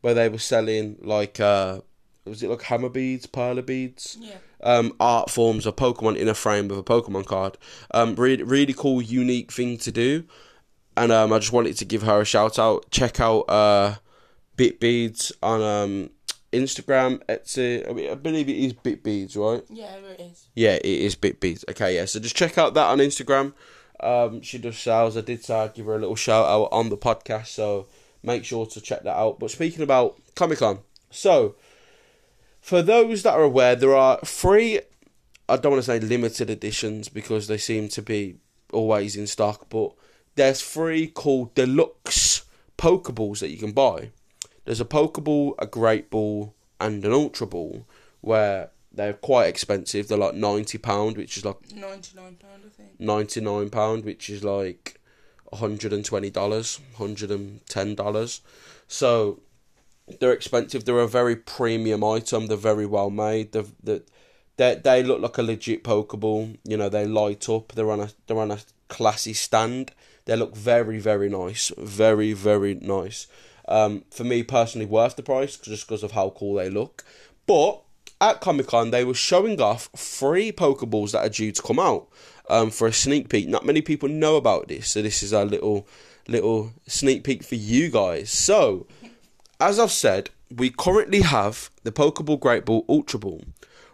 where 0.00 0.14
they 0.14 0.28
were 0.28 0.38
selling 0.38 0.96
like 1.00 1.38
uh, 1.40 1.80
was 2.26 2.42
it 2.42 2.50
like 2.50 2.62
Hama 2.62 2.90
beads, 2.90 3.26
perler 3.26 3.64
beads? 3.64 4.16
Yeah. 4.20 4.36
um, 4.62 4.94
art 4.98 5.30
forms 5.30 5.66
of 5.66 5.76
Pokemon 5.76 6.16
in 6.16 6.28
a 6.28 6.34
frame 6.34 6.68
with 6.68 6.78
a 6.78 6.82
Pokemon 6.82 7.26
card. 7.26 7.56
Um, 7.92 8.14
really, 8.16 8.42
really 8.42 8.72
cool, 8.72 9.00
unique 9.02 9.52
thing 9.52 9.78
to 9.78 9.92
do. 9.92 10.24
And 10.96 11.12
um, 11.12 11.32
I 11.32 11.38
just 11.38 11.52
wanted 11.52 11.76
to 11.76 11.84
give 11.84 12.02
her 12.02 12.20
a 12.22 12.24
shout 12.24 12.58
out. 12.58 12.90
Check 12.90 13.20
out 13.20 13.40
uh, 13.42 13.96
Bit 14.56 14.80
Beads 14.80 15.30
on 15.42 15.60
um, 15.62 16.10
Instagram. 16.52 17.22
Etsy. 17.26 17.88
I, 17.88 17.92
mean, 17.92 18.10
I 18.10 18.14
believe 18.14 18.48
it 18.48 18.56
is 18.56 18.72
Bit 18.72 19.02
Beads, 19.02 19.36
right? 19.36 19.62
Yeah, 19.68 19.94
it 19.96 20.20
is. 20.20 20.48
Yeah, 20.54 20.74
it 20.76 20.84
is 20.84 21.14
Bit 21.14 21.38
Beads. 21.38 21.64
Okay, 21.70 21.94
yeah. 21.96 22.06
So 22.06 22.18
just 22.18 22.34
check 22.34 22.56
out 22.56 22.74
that 22.74 22.86
on 22.86 22.98
Instagram. 22.98 23.52
Um, 24.00 24.40
she 24.40 24.58
does 24.58 24.78
sales. 24.78 25.16
I 25.16 25.20
did 25.20 25.44
say 25.44 25.54
I'd 25.54 25.74
give 25.74 25.86
her 25.86 25.96
a 25.96 25.98
little 25.98 26.16
shout 26.16 26.46
out 26.46 26.68
on 26.72 26.88
the 26.88 26.96
podcast. 26.96 27.48
So 27.48 27.86
make 28.22 28.44
sure 28.44 28.64
to 28.66 28.80
check 28.80 29.02
that 29.02 29.16
out. 29.16 29.38
But 29.38 29.50
speaking 29.50 29.82
about 29.82 30.18
Comic 30.34 30.58
Con, 30.58 30.78
so 31.10 31.56
for 32.66 32.82
those 32.82 33.22
that 33.22 33.34
are 33.34 33.44
aware, 33.44 33.76
there 33.76 33.94
are 33.94 34.18
three. 34.24 34.80
I 35.48 35.56
don't 35.56 35.70
want 35.70 35.84
to 35.84 35.86
say 35.86 36.00
limited 36.00 36.50
editions 36.50 37.08
because 37.08 37.46
they 37.46 37.58
seem 37.58 37.86
to 37.90 38.02
be 38.02 38.38
always 38.72 39.14
in 39.14 39.28
stock, 39.28 39.68
but 39.68 39.92
there's 40.34 40.60
three 40.60 41.06
called 41.06 41.54
deluxe 41.54 42.44
Pokeballs 42.76 43.38
that 43.38 43.50
you 43.50 43.56
can 43.56 43.70
buy. 43.70 44.10
There's 44.64 44.80
a 44.80 44.84
Pokeball, 44.84 45.54
a 45.60 45.66
Great 45.66 46.10
Ball, 46.10 46.54
and 46.80 47.04
an 47.04 47.12
Ultra 47.12 47.46
Ball, 47.46 47.86
where 48.20 48.70
they're 48.92 49.12
quite 49.12 49.46
expensive. 49.46 50.08
They're 50.08 50.18
like 50.18 50.34
ninety 50.34 50.76
pound, 50.76 51.16
which 51.16 51.36
is 51.36 51.44
like 51.44 51.72
Ninety-nine 51.72 52.34
pound, 52.34 52.62
I 52.66 52.68
think. 52.68 52.98
ninety 52.98 53.40
nine 53.40 53.70
pound, 53.70 54.04
which 54.04 54.28
is 54.28 54.42
like 54.42 55.00
hundred 55.52 55.92
and 55.92 56.04
twenty 56.04 56.30
dollars, 56.30 56.80
hundred 56.96 57.30
and 57.30 57.64
ten 57.68 57.94
dollars. 57.94 58.40
So 58.88 59.38
they're 60.20 60.32
expensive. 60.32 60.84
They're 60.84 60.98
a 60.98 61.08
very 61.08 61.36
premium 61.36 62.04
item. 62.04 62.46
They're 62.46 62.56
very 62.56 62.86
well 62.86 63.10
made. 63.10 63.52
They've, 63.52 63.72
they 63.82 64.00
they 64.56 64.74
they 64.76 65.02
look 65.02 65.20
like 65.20 65.38
a 65.38 65.42
legit 65.42 65.84
Pokeball. 65.84 66.58
You 66.64 66.76
know, 66.76 66.88
they 66.88 67.06
light 67.06 67.48
up. 67.48 67.72
They're 67.72 67.90
on 67.90 68.00
a 68.00 68.10
they're 68.26 68.38
on 68.38 68.50
a 68.50 68.58
classy 68.88 69.32
stand. 69.32 69.92
They 70.24 70.36
look 70.36 70.56
very 70.56 70.98
very 70.98 71.28
nice. 71.28 71.72
Very 71.76 72.32
very 72.32 72.74
nice. 72.74 73.26
Um, 73.68 74.04
for 74.10 74.24
me 74.24 74.42
personally, 74.42 74.86
worth 74.86 75.16
the 75.16 75.22
price 75.22 75.56
just 75.56 75.86
because 75.86 76.02
of 76.02 76.12
how 76.12 76.30
cool 76.30 76.54
they 76.54 76.70
look. 76.70 77.04
But 77.46 77.82
at 78.20 78.40
Comic 78.40 78.68
Con, 78.68 78.90
they 78.90 79.04
were 79.04 79.14
showing 79.14 79.60
off 79.60 79.88
three 79.96 80.52
Pokeballs 80.52 81.12
that 81.12 81.26
are 81.26 81.28
due 81.28 81.52
to 81.52 81.62
come 81.62 81.78
out 81.78 82.08
um, 82.48 82.70
for 82.70 82.86
a 82.86 82.92
sneak 82.92 83.28
peek. 83.28 83.48
Not 83.48 83.66
many 83.66 83.82
people 83.82 84.08
know 84.08 84.36
about 84.36 84.68
this, 84.68 84.88
so 84.88 85.02
this 85.02 85.22
is 85.22 85.32
a 85.32 85.44
little 85.44 85.86
little 86.28 86.72
sneak 86.86 87.24
peek 87.24 87.42
for 87.44 87.54
you 87.54 87.90
guys. 87.90 88.30
So, 88.30 88.86
as 89.60 89.78
I've 89.78 89.90
said, 89.90 90.30
we 90.54 90.70
currently 90.70 91.22
have 91.22 91.70
the 91.82 91.92
Pokeball 91.92 92.40
Great 92.40 92.64
Ball 92.64 92.84
Ultra 92.88 93.18
Ball. 93.18 93.42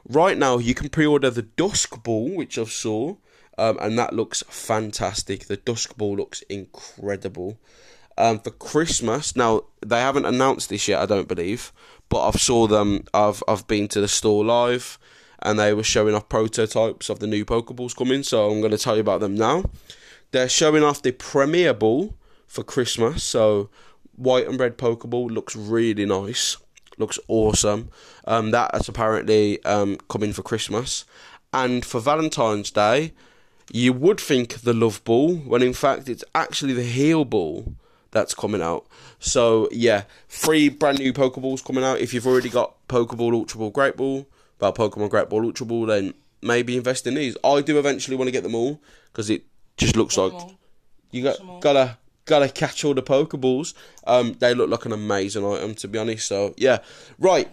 Right 0.09 0.37
now, 0.37 0.59
you 0.59 0.75
can 0.75 0.88
pre-order 0.88 1.31
the 1.31 1.42
Dusk 1.42 2.03
Ball, 2.03 2.31
which 2.31 2.59
I've 2.59 2.72
saw, 2.72 3.16
um, 3.57 3.79
and 3.81 3.98
that 3.98 4.12
looks 4.12 4.42
fantastic. 4.48 5.46
The 5.46 5.57
Dusk 5.57 5.96
Ball 5.96 6.16
looks 6.16 6.42
incredible. 6.42 7.59
Um, 8.18 8.40
for 8.40 8.51
Christmas, 8.51 9.37
now 9.37 9.62
they 9.85 10.01
haven't 10.01 10.27
announced 10.27 10.68
this 10.68 10.88
yet, 10.88 11.01
I 11.01 11.07
don't 11.07 11.29
believe, 11.29 11.72
but 12.09 12.27
I've 12.27 12.40
saw 12.40 12.66
them. 12.66 13.05
I've 13.14 13.42
I've 13.48 13.66
been 13.66 13.88
to 13.88 14.01
the 14.01 14.09
store 14.09 14.44
live, 14.44 14.98
and 15.38 15.59
they 15.59 15.72
were 15.72 15.83
showing 15.83 16.14
off 16.14 16.29
prototypes 16.29 17.09
of 17.09 17.20
the 17.20 17.27
new 17.27 17.44
Pokeballs 17.44 17.96
coming. 17.96 18.22
So 18.22 18.51
I'm 18.51 18.61
going 18.61 18.72
to 18.72 18.79
tell 18.79 18.96
you 18.96 19.01
about 19.01 19.20
them 19.20 19.35
now. 19.35 19.64
They're 20.33 20.48
showing 20.48 20.83
off 20.83 21.03
the 21.03 21.12
Premier 21.12 21.72
Ball 21.72 22.14
for 22.46 22.62
Christmas. 22.62 23.22
So 23.22 23.70
white 24.16 24.46
and 24.46 24.59
red 24.59 24.79
Pokeball 24.79 25.31
looks 25.31 25.57
really 25.57 26.07
nice. 26.07 26.57
Looks 26.98 27.18
awesome. 27.29 27.90
Um, 28.27 28.51
that 28.51 28.75
is 28.75 28.88
apparently 28.88 29.62
um, 29.64 29.96
coming 30.09 30.33
for 30.33 30.42
Christmas. 30.42 31.05
And 31.53 31.85
for 31.85 32.01
Valentine's 32.01 32.70
Day, 32.70 33.12
you 33.72 33.92
would 33.92 34.20
think 34.20 34.61
the 34.61 34.75
Love 34.75 35.03
Ball, 35.05 35.37
when 35.37 35.62
in 35.62 35.72
fact 35.72 36.09
it's 36.09 36.25
actually 36.35 36.75
the 36.75 36.83
Heal 36.83 37.25
Ball 37.25 37.75
that's 38.11 38.35
coming 38.35 38.62
out. 38.62 38.87
So 39.18 39.68
yeah, 39.72 40.05
three 40.29 40.68
brand 40.68 40.98
new 40.98 41.12
Pokeballs 41.12 41.64
coming 41.64 41.85
out. 41.85 41.98
If 41.98 42.14
you've 42.14 42.27
already 42.27 42.51
got 42.51 42.75
Pokeball, 42.88 43.33
Ultra 43.33 43.59
Ball, 43.59 43.70
Great 43.70 43.96
Ball, 43.96 44.27
well 44.61 44.72
Pokemon 44.72 45.11
Great 45.11 45.29
Ball, 45.29 45.44
Ultra 45.44 45.66
Ball, 45.66 45.87
then 45.87 46.14
maybe 46.42 46.77
invest 46.77 47.07
in 47.07 47.14
these. 47.14 47.37
I 47.42 47.61
do 47.62 47.79
eventually 47.79 48.16
want 48.16 48.29
to 48.29 48.33
get 48.33 48.42
them 48.42 48.55
all 48.55 48.81
because 49.12 49.31
it 49.31 49.44
just 49.77 49.96
looks 49.96 50.16
like 50.16 50.33
you 51.11 51.22
got 51.22 51.38
gotta 51.61 51.98
gotta 52.25 52.49
catch 52.49 52.85
all 52.85 52.95
the 52.95 53.03
Pokeballs. 53.03 53.75
Um, 54.07 54.35
they 54.35 54.55
look 54.55 54.71
like 54.71 54.87
an 54.87 54.93
amazing 54.93 55.45
item 55.45 55.75
to 55.77 55.89
be 55.89 55.99
honest. 55.99 56.27
So 56.29 56.55
yeah, 56.57 56.79
right. 57.19 57.49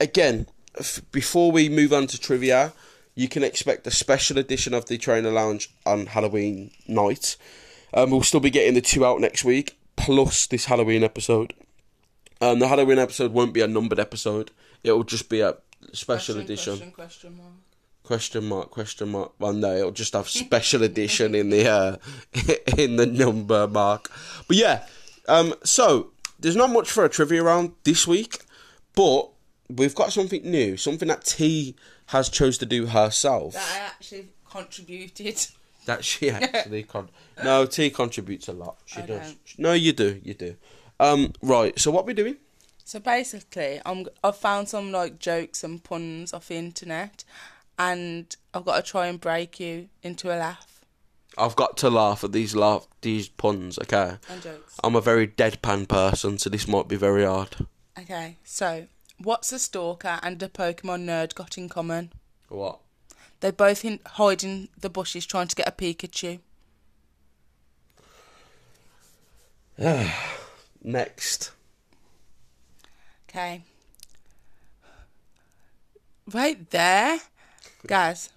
Again, 0.00 0.46
f- 0.78 1.00
before 1.12 1.52
we 1.52 1.68
move 1.68 1.92
on 1.92 2.06
to 2.08 2.18
trivia, 2.18 2.72
you 3.14 3.28
can 3.28 3.44
expect 3.44 3.86
a 3.86 3.90
special 3.90 4.38
edition 4.38 4.74
of 4.74 4.86
the 4.86 4.98
Trainer 4.98 5.30
Lounge 5.30 5.70
on 5.86 6.06
Halloween 6.06 6.72
night. 6.88 7.36
Um, 7.92 8.10
we'll 8.10 8.22
still 8.22 8.40
be 8.40 8.50
getting 8.50 8.74
the 8.74 8.80
two 8.80 9.04
out 9.06 9.20
next 9.20 9.44
week, 9.44 9.78
plus 9.96 10.48
this 10.48 10.64
Halloween 10.64 11.04
episode. 11.04 11.54
Um, 12.40 12.58
the 12.58 12.66
Halloween 12.66 12.98
episode 12.98 13.32
won't 13.32 13.54
be 13.54 13.60
a 13.60 13.68
numbered 13.68 14.00
episode; 14.00 14.50
it 14.82 14.90
will 14.92 15.04
just 15.04 15.28
be 15.28 15.40
a 15.40 15.56
special 15.92 16.34
Question, 16.34 16.40
edition. 16.40 16.72
Question, 16.76 16.90
question 16.92 17.36
mark. 17.36 17.52
Question 18.04 18.44
mark, 18.44 18.70
question 18.70 19.08
mark. 19.08 19.32
One 19.38 19.62
day 19.62 19.78
it'll 19.78 19.90
just 19.90 20.12
have 20.12 20.28
special 20.28 20.82
edition 20.82 21.34
in 21.34 21.48
the 21.48 21.66
uh, 21.68 21.96
in 22.78 22.96
the 22.96 23.06
number 23.06 23.66
mark. 23.66 24.10
But 24.46 24.58
yeah, 24.58 24.86
um, 25.26 25.54
so 25.64 26.10
there's 26.38 26.54
not 26.54 26.68
much 26.70 26.90
for 26.90 27.04
a 27.04 27.08
trivia 27.08 27.42
round 27.42 27.72
this 27.84 28.06
week, 28.06 28.44
but 28.94 29.30
we've 29.70 29.94
got 29.94 30.12
something 30.12 30.42
new, 30.42 30.76
something 30.76 31.08
that 31.08 31.24
T 31.24 31.74
has 32.08 32.28
chose 32.28 32.58
to 32.58 32.66
do 32.66 32.84
herself. 32.86 33.54
That 33.54 33.72
I 33.74 33.78
actually 33.86 34.28
contributed. 34.48 35.46
That 35.86 36.02
she 36.02 36.30
actually 36.30 36.84
con. 36.84 37.10
No, 37.42 37.66
T 37.66 37.90
contributes 37.90 38.48
a 38.48 38.54
lot. 38.54 38.78
She 38.86 39.02
I 39.02 39.06
does. 39.06 39.20
don't. 39.20 39.38
No, 39.58 39.72
you 39.74 39.92
do. 39.92 40.18
You 40.24 40.32
do. 40.32 40.56
Um, 40.98 41.34
right. 41.42 41.78
So 41.78 41.90
what 41.90 42.06
we 42.06 42.14
doing? 42.14 42.36
So 42.84 43.00
basically, 43.00 43.82
I'm 43.84 44.06
I've 44.22 44.36
found 44.38 44.70
some 44.70 44.92
like 44.92 45.18
jokes 45.18 45.62
and 45.62 45.84
puns 45.84 46.32
off 46.32 46.48
the 46.48 46.54
internet, 46.56 47.24
and 47.78 48.36
I've 48.52 48.64
got 48.64 48.76
to 48.76 48.90
try 48.90 49.06
and 49.06 49.20
break 49.20 49.58
you 49.60 49.88
into 50.02 50.28
a 50.28 50.36
laugh 50.36 50.74
I've 51.36 51.56
got 51.56 51.76
to 51.78 51.90
laugh 51.90 52.22
at 52.24 52.32
these 52.32 52.54
laugh 52.54 52.86
these 53.00 53.28
puns. 53.28 53.78
Okay. 53.78 54.16
and 54.28 54.42
jokes. 54.42 54.78
I'm 54.82 54.96
a 54.96 55.00
very 55.00 55.26
deadpan 55.26 55.88
person, 55.88 56.38
so 56.38 56.50
this 56.50 56.68
might 56.68 56.88
be 56.88 56.96
very 56.96 57.24
hard. 57.24 57.66
Okay, 57.98 58.38
so 58.44 58.86
what's 59.18 59.52
a 59.52 59.58
stalker 59.58 60.18
and 60.22 60.42
a 60.42 60.48
Pokemon 60.48 61.04
nerd 61.04 61.34
got 61.34 61.58
in 61.58 61.68
common? 61.68 62.12
What? 62.48 62.80
They're 63.40 63.52
both 63.52 63.84
in, 63.84 64.00
hide 64.06 64.44
in 64.44 64.68
the 64.80 64.90
bushes 64.90 65.26
trying 65.26 65.48
to 65.48 65.56
get 65.56 65.68
a 65.68 65.72
Pikachu. 65.72 66.40
Next. 70.82 71.50
Okay. 73.28 73.62
Right 76.32 76.70
there, 76.70 77.18
guys. 77.86 78.30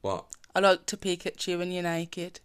What? 0.00 0.24
I 0.54 0.60
like 0.60 0.86
to 0.86 0.96
peek 0.96 1.26
at 1.26 1.46
you 1.46 1.58
when 1.58 1.70
you're 1.72 1.82
naked. 1.82 2.40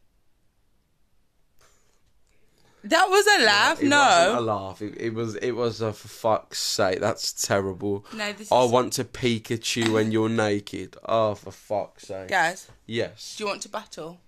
That 2.85 3.07
was 3.09 3.25
a 3.39 3.45
laugh. 3.45 3.81
It 3.81 3.87
no. 3.87 3.97
wasn't 3.97 4.37
a 4.37 4.41
laugh. 4.41 4.81
It, 4.81 4.97
it 4.99 5.13
was. 5.13 5.35
It 5.35 5.51
was 5.51 5.79
a 5.79 5.93
for 5.93 6.09
fuck's 6.09 6.61
sake. 6.61 6.99
That's 6.99 7.31
terrible. 7.31 8.05
No, 8.13 8.33
this 8.33 8.51
I 8.51 8.63
is- 8.63 8.71
want 8.71 8.91
to 8.93 9.05
peek 9.05 9.51
at 9.51 9.75
you 9.77 9.93
when 9.93 10.11
you're 10.11 10.27
naked. 10.29 10.97
Oh, 11.05 11.33
for 11.35 11.51
fuck's 11.51 12.07
sake. 12.07 12.27
Guys, 12.27 12.67
Yes. 12.85 13.35
do 13.37 13.45
you 13.45 13.47
want 13.49 13.61
to 13.61 13.69
battle? 13.69 14.19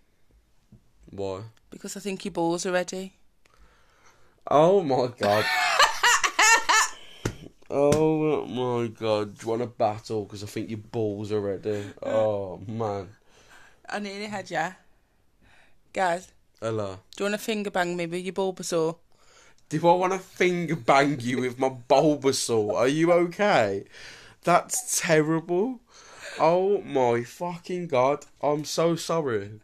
Why? 1.09 1.41
Because 1.69 1.97
I 1.97 1.99
think 1.99 2.23
your 2.23 2.31
balls 2.31 2.65
are 2.65 2.71
ready. 2.71 3.13
Oh 4.49 4.81
my 4.81 5.07
god. 5.19 5.43
oh 7.69 8.45
my 8.45 8.87
god. 8.87 9.37
Do 9.37 9.43
you 9.45 9.49
want 9.49 9.61
a 9.61 9.67
battle? 9.67 10.25
Because 10.25 10.43
I 10.43 10.47
think 10.47 10.69
your 10.69 10.79
balls 10.79 11.31
are 11.31 11.39
ready. 11.41 11.83
Oh 12.03 12.59
man. 12.67 13.09
I 13.87 13.99
nearly 13.99 14.27
had 14.27 14.49
ya. 14.49 14.71
Guys, 15.93 16.31
Hello. 16.59 16.99
do 17.15 17.23
you 17.23 17.29
want 17.29 17.39
to 17.39 17.45
finger 17.45 17.71
bang 17.71 17.95
me 17.95 18.05
with 18.05 18.23
your 18.25 18.33
Bulbasaur? 18.33 18.97
Do 19.69 19.87
I 19.87 19.93
want 19.95 20.13
to 20.13 20.19
finger 20.19 20.75
bang 20.75 21.19
you 21.19 21.39
with 21.41 21.57
my 21.57 21.69
Bulbasaur? 21.69 22.73
Are 22.75 22.87
you 22.87 23.11
okay? 23.13 23.85
That's 24.43 24.99
terrible. 25.01 25.79
Oh 26.39 26.81
my 26.81 27.23
fucking 27.23 27.87
god. 27.87 28.25
I'm 28.41 28.65
so 28.65 28.95
sorry. 28.95 29.61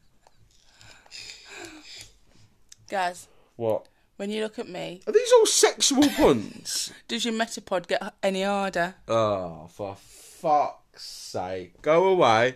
Guys, 2.90 3.28
What? 3.56 3.88
When 4.22 4.30
you 4.30 4.44
look 4.44 4.60
at 4.60 4.70
me, 4.70 5.02
Are 5.08 5.12
these 5.14 5.32
all 5.34 5.48
sexual 5.48 6.08
puns? 6.16 6.94
does 7.08 7.26
your 7.26 7.34
Metapod 7.34 7.88
get 7.88 8.14
any 8.22 8.44
harder? 8.44 8.94
oh, 9.08 9.66
for 9.74 9.96
fuck's 9.96 11.04
sake. 11.04 11.82
Go 11.82 12.06
away. 12.06 12.56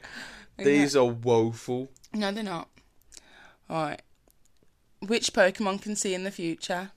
These 0.59 0.95
are 0.95 1.05
woeful. 1.05 1.89
No, 2.13 2.31
they're 2.31 2.43
not. 2.43 2.69
Alright. 3.67 4.03
Which 4.99 5.33
Pokemon 5.33 5.81
can 5.81 5.95
see 5.95 6.13
in 6.13 6.23
the 6.23 6.29
future? 6.29 6.91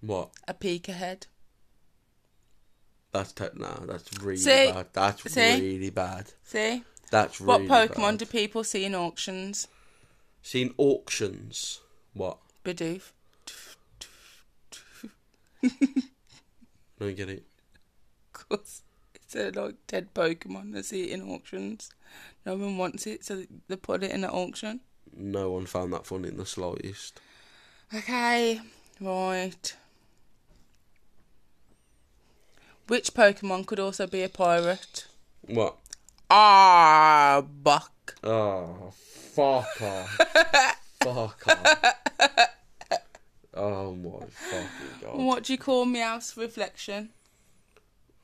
What? 0.00 0.30
A 0.48 0.54
peek 0.54 0.88
ahead. 0.88 1.26
That's 3.12 3.32
te- 3.32 3.48
no, 3.54 3.84
that's 3.86 4.08
really 4.22 4.38
See? 4.38 4.72
bad. 4.72 4.86
That's 4.94 5.30
See? 5.30 5.60
really 5.60 5.90
bad. 5.90 6.32
See? 6.42 6.84
That's 7.10 7.38
What 7.38 7.60
really 7.60 7.68
Pokemon 7.88 8.12
bad. 8.12 8.18
do 8.20 8.24
people 8.26 8.64
see 8.64 8.86
in 8.86 8.94
auctions? 8.94 9.68
Seen 10.40 10.72
auctions. 10.78 11.80
What? 12.14 12.38
Bidoof. 12.64 13.12
Don't 17.00 17.16
get 17.16 17.28
it. 17.28 17.44
Cause 18.32 18.82
it's 19.14 19.34
a 19.34 19.50
like 19.50 19.74
dead 19.86 20.14
Pokemon. 20.14 20.72
They 20.72 20.82
see 20.82 21.04
it 21.04 21.12
in 21.12 21.28
auctions. 21.28 21.90
No 22.44 22.54
one 22.56 22.78
wants 22.78 23.06
it, 23.06 23.24
so 23.24 23.44
they 23.68 23.76
put 23.76 24.02
it 24.02 24.12
in 24.12 24.24
an 24.24 24.30
auction. 24.30 24.80
No 25.14 25.50
one 25.50 25.66
found 25.66 25.92
that 25.92 26.06
funny 26.06 26.28
in 26.28 26.36
the 26.36 26.46
slightest. 26.46 27.20
Okay, 27.94 28.60
right. 29.00 29.76
Which 32.88 33.14
Pokemon 33.14 33.66
could 33.66 33.80
also 33.80 34.06
be 34.06 34.22
a 34.22 34.28
pirate? 34.28 35.06
What? 35.42 35.76
Ah, 36.30 37.42
Buck. 37.62 38.16
Oh, 38.22 38.92
fuck 38.92 39.82
off. 39.82 40.20
fuck 41.02 41.48
off. 41.48 42.46
Oh 43.56 43.94
my 43.94 44.26
fucking 44.26 45.00
god. 45.00 45.16
What 45.16 45.44
do 45.44 45.52
you 45.54 45.58
call 45.58 45.86
Meowth's 45.86 46.36
reflection? 46.36 47.10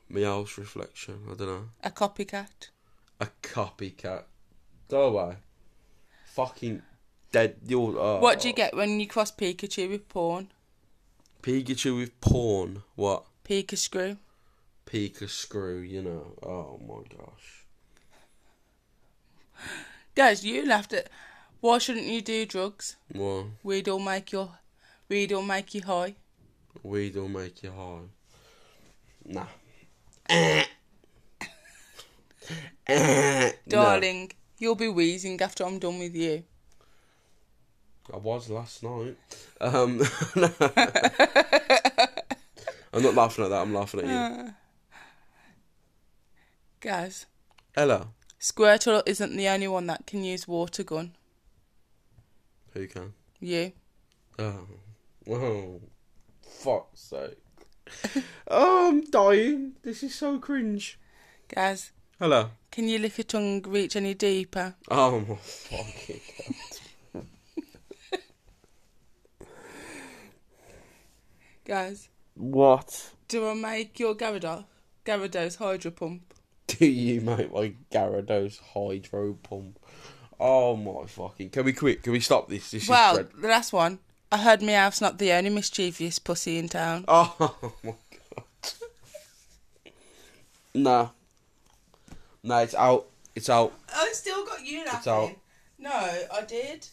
Meow's 0.09 0.57
reflection. 0.57 1.21
I 1.29 1.33
don't 1.33 1.47
know. 1.47 1.65
A 1.83 1.89
copycat. 1.89 2.69
A 3.19 3.27
copycat. 3.41 4.23
Go 4.89 5.07
away. 5.07 5.37
Fucking 6.25 6.83
dead. 7.31 7.55
You're. 7.65 7.97
Oh. 7.97 8.19
What 8.19 8.41
do 8.41 8.47
you 8.47 8.53
uh. 8.53 8.57
get 8.57 8.75
when 8.75 8.99
you 8.99 9.07
cross 9.07 9.31
Pikachu 9.31 9.89
with 9.89 10.07
porn? 10.07 10.51
Pikachu 11.41 11.97
with 11.97 12.21
porn. 12.21 12.83
What? 12.95 13.25
Pika 13.43 13.77
screw. 13.77 14.17
Pika 14.85 15.27
screw. 15.27 15.79
You 15.79 16.03
know. 16.03 16.33
Oh 16.43 16.79
my 16.87 17.01
gosh. 17.17 17.65
Guys, 20.15 20.45
you 20.45 20.65
laughed 20.67 20.93
at. 20.93 21.09
Why 21.59 21.77
shouldn't 21.77 22.05
you 22.05 22.21
do 22.21 22.45
drugs? 22.45 22.97
Well, 23.15 23.47
Weed 23.63 23.87
will 23.87 23.97
make 23.97 24.31
you. 24.33 24.49
Weed 25.13 25.31
will 25.31 25.43
make 25.43 25.75
you 25.75 25.83
high. 25.83 26.15
weed 26.81 27.15
will 27.15 27.29
make 27.29 27.61
you 27.61 27.71
high. 27.71 28.07
Nah. 29.23 29.45
Darling, 33.67 34.31
you'll 34.57 34.73
be 34.73 34.87
wheezing 34.87 35.39
after 35.39 35.65
I'm 35.65 35.77
done 35.77 35.99
with 35.99 36.15
you. 36.15 36.41
I 38.11 38.17
was 38.17 38.49
last 38.49 38.81
night. 38.81 39.15
Um, 39.61 40.01
I'm 42.91 43.03
not 43.03 43.13
laughing 43.13 43.45
at 43.45 43.49
that. 43.49 43.61
I'm 43.61 43.71
laughing 43.71 43.99
at 43.99 44.07
you. 44.07 44.53
Guys, 46.79 47.27
Ella, 47.75 48.07
Squirtle 48.39 49.03
isn't 49.05 49.37
the 49.37 49.47
only 49.47 49.67
one 49.67 49.85
that 49.85 50.07
can 50.07 50.23
use 50.23 50.47
water 50.47 50.81
gun. 50.81 51.11
who 52.73 52.87
can? 52.87 53.13
You. 53.39 53.73
Oh, 54.39 54.65
oh, 55.29 55.81
fuck's 56.41 57.01
sake! 57.01 57.37
oh, 58.47 58.87
I'm 58.89 59.01
dying. 59.09 59.73
This 59.83 60.03
is 60.03 60.15
so 60.15 60.39
cringe. 60.39 60.99
Guys, 61.53 61.91
Hello. 62.19 62.49
can 62.71 62.87
you 62.87 62.99
lick 62.99 63.17
your 63.17 63.25
tongue 63.25 63.61
reach 63.67 63.95
any 63.95 64.13
deeper? 64.13 64.75
Oh 64.89 65.19
my 65.19 65.35
fucking 65.35 66.19
god. 67.13 67.23
Guys, 71.65 72.09
What 72.35 73.11
do 73.27 73.47
I 73.47 73.53
make 73.53 73.99
your 73.99 74.15
Gyarados, 74.15 74.65
Gyarados 75.05 75.57
hydro 75.57 75.91
pump? 75.91 76.33
do 76.67 76.85
you 76.85 77.21
make 77.21 77.53
my 77.53 77.73
Gyarados 77.91 78.59
hydro 78.73 79.33
pump? 79.41 79.79
Oh 80.39 80.75
my 80.75 81.05
fucking! 81.07 81.49
Can 81.51 81.63
we 81.65 81.73
quit? 81.73 82.03
Can 82.03 82.11
we 82.11 82.19
stop 82.19 82.49
this? 82.49 82.71
This 82.71 82.89
Well, 82.89 83.17
is 83.17 83.27
dread- 83.27 83.41
the 83.41 83.47
last 83.47 83.71
one. 83.71 83.99
I 84.33 84.37
heard 84.37 84.63
Meowth's 84.63 84.99
not 84.99 85.19
the 85.19 85.31
only 85.31 85.51
mischievous 85.51 86.17
pussy 86.17 86.57
in 86.57 86.67
town. 86.67 87.05
Oh 87.13 87.73
my 87.83 87.93
god. 88.35 88.73
nah. 90.73 91.09
Nah, 92.41 92.59
it's 92.61 92.73
out. 92.73 93.05
It's 93.35 93.47
out. 93.47 93.73
Oh, 93.93 94.07
I 94.09 94.11
still 94.13 94.43
got 94.43 94.65
you 94.65 94.79
laughing. 94.85 94.97
It's 94.97 95.07
out. 95.07 95.31
No, 95.77 95.91
I 95.91 96.41
did. 96.47 96.87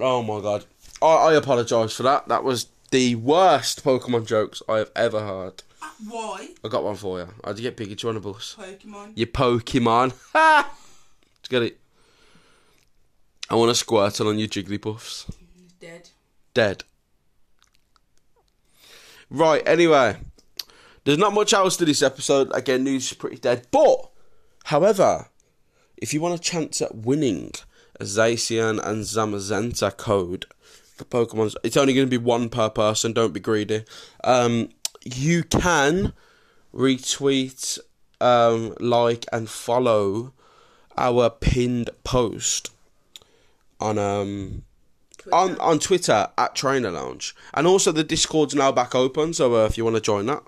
Oh 0.00 0.22
my 0.22 0.40
god. 0.40 0.64
I, 1.02 1.06
I 1.06 1.34
apologise 1.34 1.92
for 1.92 2.04
that. 2.04 2.28
That 2.28 2.44
was 2.44 2.68
the 2.90 3.16
worst 3.16 3.84
Pokemon 3.84 4.26
jokes 4.26 4.62
I 4.66 4.78
have 4.78 4.90
ever 4.96 5.20
heard. 5.20 5.62
Uh, 5.82 5.90
why? 6.08 6.48
I 6.64 6.68
got 6.68 6.82
one 6.82 6.96
for 6.96 7.18
you. 7.18 7.28
How'd 7.44 7.58
you 7.58 7.70
get 7.70 7.76
Pikachu 7.76 8.08
on 8.08 8.16
a 8.16 8.20
bus? 8.20 8.56
Pokemon. 8.58 9.12
Your 9.16 9.26
Pokemon. 9.26 10.14
Ha! 10.32 10.70
Let's 11.36 11.48
get 11.50 11.62
it. 11.62 11.78
I 13.50 13.54
want 13.54 13.70
a 13.70 13.74
Squirtle 13.74 14.28
on 14.28 14.38
your 14.38 14.48
Jigglypuffs. 14.48 15.30
Dead. 15.80 16.10
Dead. 16.52 16.84
Right, 19.30 19.62
anyway. 19.66 20.18
There's 21.04 21.18
not 21.18 21.32
much 21.32 21.54
else 21.54 21.76
to 21.78 21.86
this 21.86 22.02
episode. 22.02 22.50
Again, 22.54 22.84
news 22.84 23.10
is 23.10 23.16
pretty 23.16 23.38
dead. 23.38 23.66
But, 23.70 24.10
however, 24.64 25.28
if 25.96 26.12
you 26.12 26.20
want 26.20 26.38
a 26.38 26.42
chance 26.42 26.82
at 26.82 26.94
winning 26.94 27.52
a 27.98 28.04
Zacian 28.04 28.78
and 28.86 29.04
Zamazenta 29.04 29.96
code 29.96 30.44
for 30.60 31.04
Pokemon's, 31.04 31.56
it's 31.64 31.78
only 31.78 31.94
going 31.94 32.06
to 32.06 32.10
be 32.10 32.22
one 32.22 32.50
per 32.50 32.68
person. 32.68 33.14
Don't 33.14 33.32
be 33.32 33.40
greedy. 33.40 33.84
Um, 34.22 34.68
you 35.02 35.44
can 35.44 36.12
retweet, 36.74 37.78
um, 38.20 38.74
like, 38.78 39.24
and 39.32 39.48
follow 39.48 40.34
our 40.98 41.30
pinned 41.30 41.88
post 42.04 42.70
on 43.80 43.96
um 43.98 44.62
on 45.32 45.58
on 45.58 45.78
Twitter 45.78 46.28
at 46.36 46.54
Trainer 46.54 46.90
Lounge, 46.90 47.34
and 47.54 47.66
also 47.66 47.92
the 47.92 48.04
Discord's 48.04 48.54
now 48.54 48.72
back 48.72 48.94
open. 48.94 49.32
So 49.32 49.54
uh, 49.56 49.66
if 49.66 49.76
you 49.76 49.84
want 49.84 49.96
to 49.96 50.02
join 50.02 50.26
that, 50.26 50.42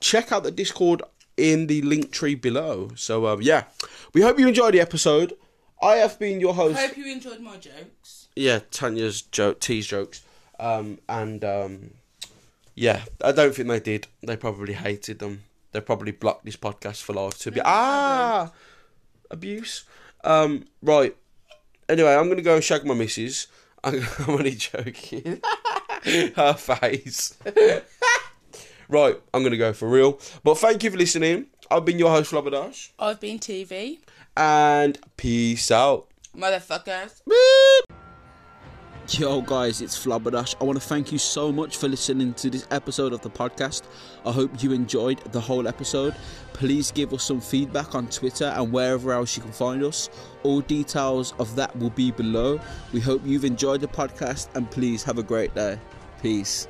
check 0.00 0.32
out 0.32 0.42
the 0.42 0.50
Discord 0.50 1.02
in 1.36 1.66
the 1.66 1.82
link 1.82 2.12
tree 2.12 2.34
below. 2.34 2.90
So 2.96 3.26
uh, 3.26 3.36
yeah, 3.40 3.64
we 4.12 4.22
hope 4.22 4.38
you 4.38 4.48
enjoyed 4.48 4.74
the 4.74 4.80
episode. 4.80 5.34
I 5.82 5.96
have 5.96 6.18
been 6.18 6.40
your 6.40 6.54
host. 6.54 6.78
I 6.78 6.86
Hope 6.86 6.96
you 6.96 7.10
enjoyed 7.10 7.40
my 7.40 7.56
jokes. 7.56 8.28
Yeah, 8.36 8.60
Tanya's 8.70 9.22
joke, 9.22 9.60
tease 9.60 9.86
jokes, 9.86 10.22
um, 10.60 10.98
and 11.08 11.44
um, 11.44 11.90
yeah, 12.74 13.02
I 13.22 13.32
don't 13.32 13.54
think 13.54 13.68
they 13.68 13.80
did. 13.80 14.06
They 14.22 14.36
probably 14.36 14.74
hated 14.74 15.18
them. 15.18 15.42
They 15.72 15.80
probably 15.80 16.12
blocked 16.12 16.44
this 16.44 16.56
podcast 16.56 17.02
for 17.02 17.14
life 17.14 17.38
to 17.40 17.50
be 17.50 17.60
ah 17.64 18.52
abuse. 19.30 19.84
Um, 20.22 20.66
right. 20.82 21.16
Anyway, 21.88 22.14
I'm 22.14 22.28
gonna 22.28 22.42
go 22.42 22.54
and 22.54 22.62
shag 22.64 22.84
my 22.84 22.94
missus. 22.94 23.48
I'm, 23.84 24.02
I'm 24.18 24.30
only 24.30 24.52
joking. 24.52 25.40
Her 26.36 26.54
face. 26.54 27.36
right, 28.88 29.16
I'm 29.32 29.42
gonna 29.42 29.56
go 29.56 29.72
for 29.72 29.88
real. 29.88 30.18
But 30.44 30.58
thank 30.58 30.82
you 30.84 30.90
for 30.90 30.96
listening. 30.96 31.46
I've 31.70 31.84
been 31.84 31.98
your 31.98 32.10
host, 32.10 32.32
Robert 32.32 32.54
Ash, 32.54 32.92
I've 32.98 33.20
been 33.20 33.38
TV. 33.38 34.00
and 34.36 34.98
peace 35.16 35.70
out. 35.70 36.08
Motherfuckers. 36.36 37.20
Beep. 37.28 37.96
Yo, 39.08 39.40
guys, 39.42 39.82
it's 39.82 39.98
Flabberdash. 39.98 40.54
I 40.60 40.64
want 40.64 40.80
to 40.80 40.86
thank 40.86 41.10
you 41.10 41.18
so 41.18 41.50
much 41.50 41.76
for 41.76 41.88
listening 41.88 42.34
to 42.34 42.48
this 42.48 42.68
episode 42.70 43.12
of 43.12 43.20
the 43.20 43.28
podcast. 43.28 43.82
I 44.24 44.30
hope 44.30 44.62
you 44.62 44.72
enjoyed 44.72 45.18
the 45.32 45.40
whole 45.40 45.66
episode. 45.66 46.14
Please 46.52 46.92
give 46.92 47.12
us 47.12 47.24
some 47.24 47.40
feedback 47.40 47.96
on 47.96 48.06
Twitter 48.06 48.44
and 48.44 48.72
wherever 48.72 49.12
else 49.12 49.36
you 49.36 49.42
can 49.42 49.50
find 49.50 49.82
us. 49.82 50.08
All 50.44 50.60
details 50.60 51.34
of 51.40 51.54
that 51.56 51.76
will 51.78 51.90
be 51.90 52.12
below. 52.12 52.60
We 52.92 53.00
hope 53.00 53.22
you've 53.24 53.44
enjoyed 53.44 53.80
the 53.80 53.88
podcast 53.88 54.48
and 54.54 54.70
please 54.70 55.02
have 55.02 55.18
a 55.18 55.22
great 55.22 55.52
day. 55.52 55.80
Peace. 56.22 56.68